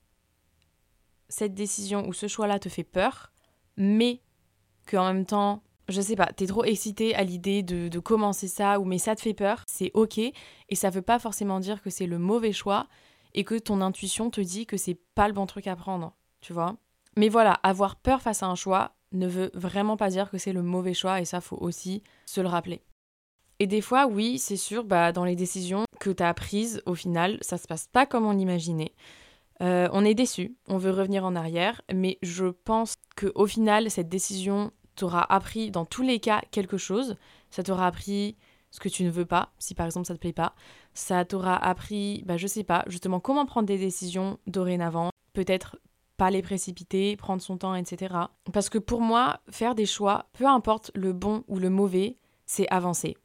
cette 1.29 1.53
décision 1.53 2.07
ou 2.07 2.13
ce 2.13 2.27
choix-là 2.27 2.59
te 2.59 2.69
fait 2.69 2.83
peur, 2.83 3.31
mais 3.77 4.21
qu'en 4.85 5.13
même 5.13 5.25
temps, 5.25 5.63
je 5.87 6.01
sais 6.01 6.15
pas, 6.15 6.27
t'es 6.27 6.47
trop 6.47 6.63
excité 6.63 7.15
à 7.15 7.23
l'idée 7.23 7.63
de, 7.63 7.87
de, 7.87 7.99
commencer 7.99 8.47
ça 8.47 8.79
ou 8.79 8.85
mais 8.85 8.97
ça 8.97 9.15
te 9.15 9.21
fait 9.21 9.33
peur, 9.33 9.63
c'est 9.67 9.91
ok 9.93 10.19
et 10.19 10.75
ça 10.75 10.89
veut 10.89 11.01
pas 11.01 11.19
forcément 11.19 11.59
dire 11.59 11.81
que 11.81 11.89
c'est 11.89 12.05
le 12.05 12.19
mauvais 12.19 12.53
choix, 12.53 12.87
et 13.33 13.43
que 13.43 13.57
ton 13.57 13.81
intuition 13.81 14.29
te 14.29 14.41
dit 14.41 14.65
que 14.65 14.77
c'est 14.77 14.99
pas 15.15 15.27
le 15.27 15.33
bon 15.33 15.45
truc 15.45 15.67
à 15.67 15.75
prendre, 15.75 16.13
tu 16.41 16.53
vois. 16.53 16.75
Mais 17.17 17.29
voilà, 17.29 17.53
avoir 17.63 17.95
peur 17.95 18.21
face 18.21 18.43
à 18.43 18.47
un 18.47 18.55
choix 18.55 18.95
ne 19.11 19.27
veut 19.27 19.51
vraiment 19.53 19.97
pas 19.97 20.09
dire 20.09 20.29
que 20.29 20.37
c'est 20.37 20.53
le 20.53 20.61
mauvais 20.61 20.93
choix 20.93 21.19
et 21.19 21.25
ça 21.25 21.41
faut 21.41 21.57
aussi 21.57 22.03
se 22.25 22.41
le 22.41 22.47
rappeler. 22.47 22.81
Et 23.59 23.67
des 23.67 23.81
fois, 23.81 24.07
oui, 24.07 24.39
c'est 24.39 24.57
sûr, 24.57 24.83
bah, 24.83 25.11
dans 25.11 25.25
les 25.25 25.35
décisions 25.35 25.85
que 25.99 26.09
tu 26.09 26.23
as 26.23 26.33
prises, 26.33 26.81
au 26.85 26.95
final, 26.95 27.37
ça 27.41 27.57
se 27.57 27.67
passe 27.67 27.87
pas 27.87 28.05
comme 28.05 28.25
on 28.25 28.31
l'imaginait. 28.31 28.93
Euh, 29.61 29.87
on 29.91 30.03
est 30.03 30.15
déçu, 30.15 30.55
on 30.67 30.77
veut 30.77 30.89
revenir 30.89 31.23
en 31.25 31.35
arrière, 31.35 31.81
mais 31.93 32.17
je 32.23 32.47
pense 32.47 32.95
que 33.15 33.31
au 33.35 33.45
final, 33.45 33.91
cette 33.91 34.09
décision 34.09 34.71
t'aura 34.95 35.31
appris 35.31 35.69
dans 35.69 35.85
tous 35.85 36.01
les 36.01 36.19
cas 36.19 36.41
quelque 36.49 36.77
chose. 36.77 37.15
Ça 37.51 37.61
t'aura 37.61 37.85
appris 37.85 38.35
ce 38.71 38.79
que 38.79 38.89
tu 38.89 39.03
ne 39.03 39.11
veux 39.11 39.25
pas, 39.25 39.51
si 39.59 39.75
par 39.75 39.85
exemple 39.85 40.07
ça 40.07 40.15
te 40.15 40.19
plaît 40.19 40.33
pas. 40.33 40.55
Ça 40.93 41.23
t'aura 41.25 41.55
appris, 41.55 42.23
bah, 42.25 42.37
je 42.37 42.47
sais 42.47 42.63
pas, 42.63 42.83
justement 42.87 43.19
comment 43.19 43.45
prendre 43.45 43.67
des 43.67 43.77
décisions 43.77 44.39
dorénavant. 44.47 45.09
Peut-être 45.33 45.77
pas 46.17 46.31
les 46.31 46.41
précipiter, 46.41 47.15
prendre 47.15 47.41
son 47.41 47.57
temps, 47.57 47.75
etc. 47.75 48.15
Parce 48.53 48.69
que 48.69 48.77
pour 48.77 49.01
moi, 49.01 49.39
faire 49.49 49.75
des 49.75 49.85
choix, 49.85 50.27
peu 50.33 50.45
importe 50.45 50.91
le 50.93 51.13
bon 51.13 51.43
ou 51.47 51.59
le 51.59 51.69
mauvais, 51.69 52.17
c'est 52.45 52.67
avancer. 52.69 53.17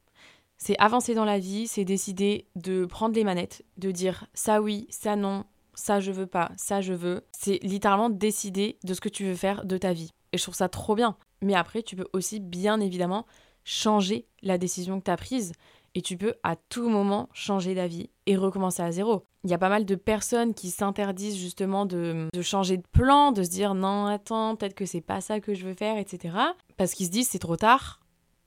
C'est 0.57 0.77
avancer 0.79 1.13
dans 1.13 1.25
la 1.25 1.37
vie, 1.37 1.67
c'est 1.67 1.85
décider 1.85 2.47
de 2.55 2.85
prendre 2.85 3.15
les 3.15 3.23
manettes, 3.23 3.63
de 3.77 3.91
dire 3.91 4.25
ça 4.33 4.61
oui, 4.61 4.87
ça 4.89 5.15
non, 5.15 5.45
ça 5.75 5.99
je 5.99 6.11
veux 6.11 6.25
pas, 6.25 6.51
ça 6.57 6.81
je 6.81 6.93
veux. 6.93 7.23
C'est 7.31 7.59
littéralement 7.61 8.09
décider 8.09 8.79
de 8.83 8.93
ce 8.93 9.01
que 9.01 9.09
tu 9.09 9.25
veux 9.25 9.35
faire 9.35 9.65
de 9.65 9.77
ta 9.77 9.93
vie. 9.93 10.09
Et 10.33 10.37
je 10.37 10.43
trouve 10.43 10.55
ça 10.55 10.67
trop 10.67 10.95
bien. 10.95 11.15
Mais 11.41 11.53
après, 11.53 11.83
tu 11.83 11.95
peux 11.95 12.07
aussi 12.13 12.39
bien 12.39 12.79
évidemment 12.79 13.27
changer 13.67 14.25
la 14.43 14.57
décision 14.57 14.97
que 14.97 15.03
tu 15.03 15.11
as 15.11 15.17
prise 15.17 15.51
et 15.93 16.01
tu 16.01 16.15
peux 16.15 16.35
à 16.41 16.55
tout 16.55 16.87
moment 16.87 17.27
changer 17.33 17.75
d'avis 17.75 18.09
et 18.25 18.37
recommencer 18.37 18.81
à 18.81 18.91
zéro. 18.93 19.25
Il 19.43 19.49
y 19.49 19.53
a 19.53 19.57
pas 19.57 19.67
mal 19.67 19.83
de 19.83 19.95
personnes 19.95 20.53
qui 20.53 20.69
s'interdisent 20.69 21.37
justement 21.37 21.85
de, 21.85 22.29
changer 22.41 22.77
de 22.77 22.87
plan, 22.93 23.33
de 23.33 23.43
se 23.43 23.49
dire 23.49 23.75
non, 23.75 24.05
attends, 24.05 24.55
peut-être 24.55 24.73
que 24.73 24.85
c'est 24.85 25.01
pas 25.01 25.19
ça 25.19 25.41
que 25.41 25.53
je 25.53 25.65
veux 25.65 25.73
faire, 25.73 25.97
etc. 25.97 26.37
Parce 26.77 26.93
qu'ils 26.93 27.07
se 27.07 27.11
disent 27.11 27.27
c'est 27.27 27.39
trop 27.39 27.57
tard, 27.57 27.99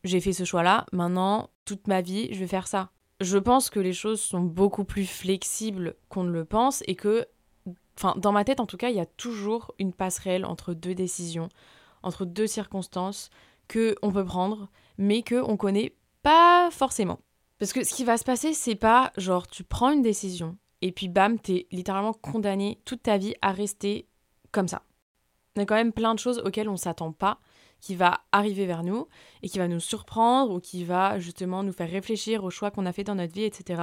j'ai 0.04 0.20
fait 0.20 0.32
ce 0.32 0.44
choix-là, 0.44 0.86
maintenant, 0.92 1.50
toute 1.66 1.86
ma 1.86 2.00
vie, 2.00 2.32
je 2.32 2.40
vais 2.40 2.46
faire 2.46 2.66
ça. 2.66 2.90
Je 3.20 3.36
pense 3.36 3.68
que 3.68 3.80
les 3.80 3.92
choses 3.92 4.22
sont 4.22 4.40
beaucoup 4.40 4.84
plus 4.84 5.04
flexibles 5.04 5.96
qu'on 6.08 6.24
ne 6.24 6.32
le 6.32 6.46
pense 6.46 6.82
et 6.86 6.94
que, 6.94 7.26
enfin, 7.98 8.14
dans 8.16 8.32
ma 8.32 8.44
tête 8.44 8.60
en 8.60 8.66
tout 8.66 8.78
cas, 8.78 8.88
il 8.88 8.96
y 8.96 9.00
a 9.00 9.06
toujours 9.06 9.74
une 9.78 9.92
passerelle 9.92 10.46
entre 10.46 10.72
deux 10.72 10.94
décisions, 10.94 11.50
entre 12.02 12.24
deux 12.24 12.46
circonstances 12.46 13.28
que 13.68 13.94
on 14.02 14.10
peut 14.10 14.24
prendre 14.24 14.68
mais 15.00 15.22
qu'on 15.22 15.56
connaît 15.56 15.96
pas 16.22 16.70
forcément. 16.70 17.18
Parce 17.58 17.72
que 17.72 17.84
ce 17.84 17.94
qui 17.94 18.04
va 18.04 18.18
se 18.18 18.24
passer, 18.24 18.52
c'est 18.52 18.76
pas 18.76 19.12
genre 19.16 19.46
tu 19.48 19.64
prends 19.64 19.90
une 19.90 20.02
décision 20.02 20.56
et 20.82 20.92
puis 20.92 21.08
bam, 21.08 21.38
t'es 21.38 21.66
littéralement 21.72 22.12
condamné 22.12 22.80
toute 22.84 23.02
ta 23.02 23.16
vie 23.16 23.34
à 23.42 23.50
rester 23.50 24.06
comme 24.52 24.68
ça. 24.68 24.82
Il 25.56 25.60
y 25.60 25.62
a 25.62 25.66
quand 25.66 25.74
même 25.74 25.92
plein 25.92 26.14
de 26.14 26.18
choses 26.18 26.42
auxquelles 26.44 26.68
on 26.68 26.76
s'attend 26.76 27.12
pas 27.12 27.40
qui 27.80 27.96
va 27.96 28.20
arriver 28.30 28.66
vers 28.66 28.84
nous 28.84 29.08
et 29.42 29.48
qui 29.48 29.58
va 29.58 29.68
nous 29.68 29.80
surprendre 29.80 30.52
ou 30.52 30.60
qui 30.60 30.84
va 30.84 31.18
justement 31.18 31.62
nous 31.62 31.72
faire 31.72 31.90
réfléchir 31.90 32.44
aux 32.44 32.50
choix 32.50 32.70
qu'on 32.70 32.84
a 32.84 32.92
fait 32.92 33.04
dans 33.04 33.14
notre 33.14 33.32
vie, 33.32 33.44
etc. 33.44 33.82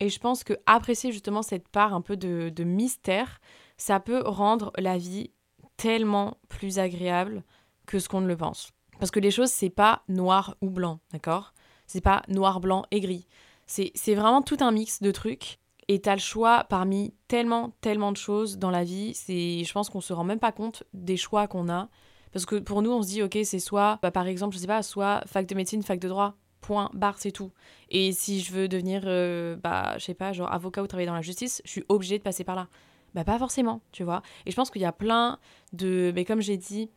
Et 0.00 0.10
je 0.10 0.18
pense 0.20 0.44
que 0.44 0.52
apprécier 0.66 1.12
justement 1.12 1.40
cette 1.40 1.68
part 1.68 1.94
un 1.94 2.02
peu 2.02 2.16
de, 2.16 2.50
de 2.54 2.64
mystère, 2.64 3.40
ça 3.78 4.00
peut 4.00 4.22
rendre 4.26 4.70
la 4.76 4.98
vie 4.98 5.30
tellement 5.78 6.36
plus 6.50 6.78
agréable 6.78 7.42
que 7.86 7.98
ce 7.98 8.08
qu'on 8.08 8.20
ne 8.20 8.28
le 8.28 8.36
pense. 8.36 8.75
Parce 8.98 9.10
que 9.10 9.20
les 9.20 9.30
choses, 9.30 9.50
c'est 9.50 9.70
pas 9.70 10.02
noir 10.08 10.56
ou 10.60 10.70
blanc, 10.70 11.00
d'accord? 11.12 11.52
C'est 11.86 12.00
pas 12.00 12.22
noir, 12.28 12.60
blanc 12.60 12.84
et 12.90 13.00
gris. 13.00 13.26
C'est 13.66 14.14
vraiment 14.14 14.42
tout 14.42 14.58
un 14.60 14.72
mix 14.72 15.02
de 15.02 15.10
trucs. 15.10 15.58
Et 15.88 16.00
t'as 16.00 16.14
le 16.14 16.20
choix 16.20 16.64
parmi 16.68 17.14
tellement, 17.28 17.72
tellement 17.80 18.10
de 18.10 18.16
choses 18.16 18.58
dans 18.58 18.70
la 18.70 18.82
vie. 18.82 19.14
C'est, 19.14 19.62
je 19.62 19.72
pense 19.72 19.88
qu'on 19.88 20.00
se 20.00 20.12
rend 20.12 20.24
même 20.24 20.40
pas 20.40 20.52
compte 20.52 20.82
des 20.94 21.16
choix 21.16 21.46
qu'on 21.46 21.68
a. 21.68 21.88
Parce 22.32 22.44
que 22.44 22.56
pour 22.56 22.82
nous, 22.82 22.90
on 22.90 23.02
se 23.02 23.08
dit, 23.08 23.22
ok, 23.22 23.38
c'est 23.44 23.60
soit, 23.60 23.98
bah, 24.02 24.10
par 24.10 24.26
exemple, 24.26 24.54
je 24.54 24.60
sais 24.60 24.66
pas, 24.66 24.82
soit 24.82 25.22
fac 25.26 25.46
de 25.46 25.54
médecine, 25.54 25.82
fac 25.82 26.00
de 26.00 26.08
droit, 26.08 26.34
point, 26.60 26.90
barre, 26.92 27.18
c'est 27.18 27.30
tout. 27.30 27.52
Et 27.88 28.12
si 28.12 28.40
je 28.40 28.52
veux 28.52 28.68
devenir, 28.68 29.02
euh, 29.06 29.56
bah, 29.56 29.96
je 29.98 30.04
sais 30.04 30.14
pas, 30.14 30.32
genre 30.32 30.52
avocat 30.52 30.82
ou 30.82 30.86
travailler 30.86 31.06
dans 31.06 31.14
la 31.14 31.22
justice, 31.22 31.62
je 31.64 31.70
suis 31.70 31.84
obligée 31.88 32.18
de 32.18 32.22
passer 32.22 32.44
par 32.44 32.56
là. 32.56 32.68
Bah, 33.14 33.24
pas 33.24 33.38
forcément, 33.38 33.80
tu 33.92 34.02
vois. 34.02 34.22
Et 34.44 34.50
je 34.50 34.56
pense 34.56 34.70
qu'il 34.70 34.82
y 34.82 34.86
a 34.86 34.92
plein 34.92 35.38
de, 35.72 36.12
mais 36.14 36.24
comme 36.24 36.40
j'ai 36.40 36.56
dit, 36.56 36.90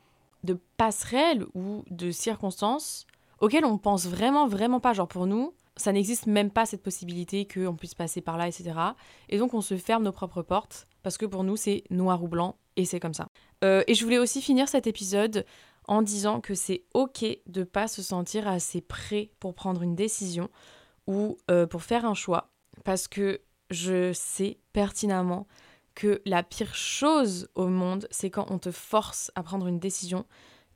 de 0.43 0.59
passerelles 0.77 1.45
ou 1.53 1.83
de 1.89 2.11
circonstances 2.11 3.05
auxquelles 3.39 3.65
on 3.65 3.77
pense 3.77 4.07
vraiment, 4.07 4.47
vraiment 4.47 4.79
pas. 4.79 4.93
Genre 4.93 5.07
pour 5.07 5.27
nous, 5.27 5.53
ça 5.75 5.91
n'existe 5.91 6.27
même 6.27 6.51
pas 6.51 6.65
cette 6.65 6.83
possibilité 6.83 7.47
qu'on 7.47 7.75
puisse 7.75 7.95
passer 7.95 8.21
par 8.21 8.37
là, 8.37 8.47
etc. 8.47 8.71
Et 9.29 9.37
donc 9.37 9.53
on 9.53 9.61
se 9.61 9.77
ferme 9.77 10.03
nos 10.03 10.11
propres 10.11 10.41
portes 10.41 10.87
parce 11.03 11.17
que 11.17 11.25
pour 11.25 11.43
nous 11.43 11.55
c'est 11.55 11.83
noir 11.89 12.23
ou 12.23 12.27
blanc 12.27 12.57
et 12.75 12.85
c'est 12.85 12.99
comme 12.99 13.13
ça. 13.13 13.27
Euh, 13.63 13.83
et 13.87 13.93
je 13.93 14.03
voulais 14.03 14.19
aussi 14.19 14.41
finir 14.41 14.67
cet 14.67 14.87
épisode 14.87 15.45
en 15.87 16.01
disant 16.01 16.41
que 16.41 16.53
c'est 16.53 16.83
ok 16.93 17.25
de 17.47 17.63
pas 17.63 17.87
se 17.87 18.01
sentir 18.01 18.47
assez 18.47 18.81
prêt 18.81 19.31
pour 19.39 19.55
prendre 19.55 19.81
une 19.81 19.95
décision 19.95 20.49
ou 21.07 21.37
euh, 21.49 21.65
pour 21.65 21.81
faire 21.81 22.05
un 22.05 22.13
choix 22.13 22.51
parce 22.83 23.07
que 23.07 23.41
je 23.71 24.13
sais 24.13 24.59
pertinemment 24.73 25.47
que 25.99 26.21
la 26.25 26.43
pire 26.43 26.73
chose 26.75 27.49
au 27.55 27.67
monde, 27.67 28.07
c'est 28.09 28.29
quand 28.29 28.45
on 28.49 28.57
te 28.57 28.71
force 28.71 29.33
à 29.35 29.43
prendre 29.43 29.67
une 29.67 29.79
décision 29.79 30.25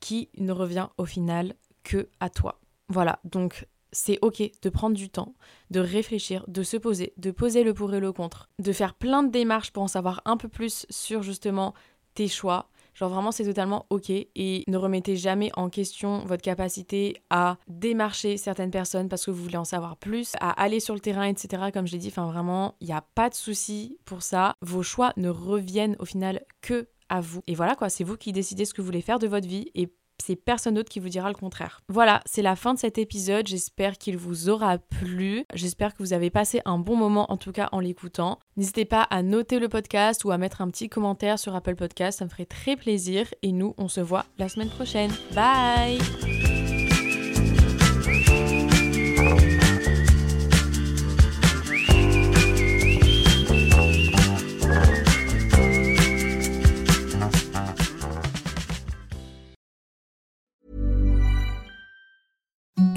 qui 0.01 0.29
ne 0.37 0.51
revient 0.51 0.89
au 0.97 1.05
final 1.05 1.55
que 1.83 2.09
à 2.19 2.29
toi. 2.29 2.59
Voilà, 2.89 3.19
donc 3.23 3.65
c'est 3.93 4.19
ok 4.21 4.43
de 4.61 4.69
prendre 4.69 4.97
du 4.97 5.09
temps, 5.09 5.33
de 5.71 5.79
réfléchir, 5.79 6.43
de 6.49 6.61
se 6.61 6.75
poser, 6.75 7.13
de 7.15 7.31
poser 7.31 7.63
le 7.63 7.73
pour 7.73 7.93
et 7.93 8.01
le 8.01 8.11
contre, 8.11 8.49
de 8.59 8.73
faire 8.73 8.95
plein 8.95 9.23
de 9.23 9.31
démarches 9.31 9.71
pour 9.71 9.83
en 9.83 9.87
savoir 9.87 10.21
un 10.25 10.35
peu 10.35 10.49
plus 10.49 10.85
sur 10.89 11.23
justement 11.23 11.73
tes 12.15 12.27
choix, 12.27 12.67
Genre 12.93 13.09
vraiment 13.09 13.31
c'est 13.31 13.45
totalement 13.45 13.85
ok 13.89 14.09
et 14.09 14.63
ne 14.67 14.77
remettez 14.77 15.15
jamais 15.15 15.51
en 15.55 15.69
question 15.69 16.19
votre 16.25 16.41
capacité 16.41 17.15
à 17.29 17.57
démarcher 17.67 18.37
certaines 18.37 18.71
personnes 18.71 19.09
parce 19.09 19.25
que 19.25 19.31
vous 19.31 19.43
voulez 19.43 19.57
en 19.57 19.65
savoir 19.65 19.97
plus, 19.97 20.33
à 20.39 20.51
aller 20.61 20.79
sur 20.79 20.93
le 20.93 20.99
terrain, 20.99 21.25
etc. 21.25 21.71
Comme 21.73 21.87
je 21.87 21.93
l'ai 21.93 21.97
dit, 21.97 22.09
enfin 22.09 22.25
vraiment, 22.25 22.75
il 22.81 22.87
n'y 22.87 22.93
a 22.93 23.03
pas 23.15 23.29
de 23.29 23.35
souci 23.35 23.97
pour 24.05 24.21
ça. 24.21 24.53
Vos 24.61 24.83
choix 24.83 25.13
ne 25.17 25.29
reviennent 25.29 25.95
au 25.99 26.05
final 26.05 26.43
que 26.61 26.87
à 27.09 27.21
vous. 27.21 27.41
Et 27.47 27.55
voilà 27.55 27.75
quoi, 27.75 27.89
c'est 27.89 28.03
vous 28.03 28.17
qui 28.17 28.31
décidez 28.31 28.65
ce 28.65 28.73
que 28.73 28.81
vous 28.81 28.87
voulez 28.87 29.01
faire 29.01 29.19
de 29.19 29.27
votre 29.27 29.47
vie 29.47 29.71
c'est 30.25 30.35
personne 30.35 30.75
d'autre 30.75 30.89
qui 30.89 30.99
vous 30.99 31.09
dira 31.09 31.27
le 31.27 31.35
contraire. 31.35 31.81
Voilà, 31.89 32.21
c'est 32.25 32.41
la 32.41 32.55
fin 32.55 32.73
de 32.73 32.79
cet 32.79 32.97
épisode. 32.97 33.47
J'espère 33.47 33.97
qu'il 33.97 34.17
vous 34.17 34.49
aura 34.49 34.77
plu. 34.77 35.45
J'espère 35.53 35.93
que 35.93 36.01
vous 36.01 36.13
avez 36.13 36.29
passé 36.29 36.61
un 36.65 36.77
bon 36.77 36.95
moment, 36.95 37.31
en 37.31 37.37
tout 37.37 37.51
cas 37.51 37.69
en 37.71 37.79
l'écoutant. 37.79 38.39
N'hésitez 38.55 38.85
pas 38.85 39.03
à 39.03 39.21
noter 39.21 39.59
le 39.59 39.67
podcast 39.69 40.23
ou 40.23 40.31
à 40.31 40.37
mettre 40.37 40.61
un 40.61 40.69
petit 40.69 40.87
commentaire 40.89 41.39
sur 41.39 41.55
Apple 41.55 41.75
Podcast, 41.75 42.19
ça 42.19 42.25
me 42.25 42.29
ferait 42.29 42.45
très 42.45 42.75
plaisir. 42.75 43.27
Et 43.41 43.51
nous, 43.51 43.73
on 43.77 43.87
se 43.87 44.01
voit 44.01 44.25
la 44.37 44.47
semaine 44.47 44.69
prochaine. 44.69 45.11
Bye 45.35 46.52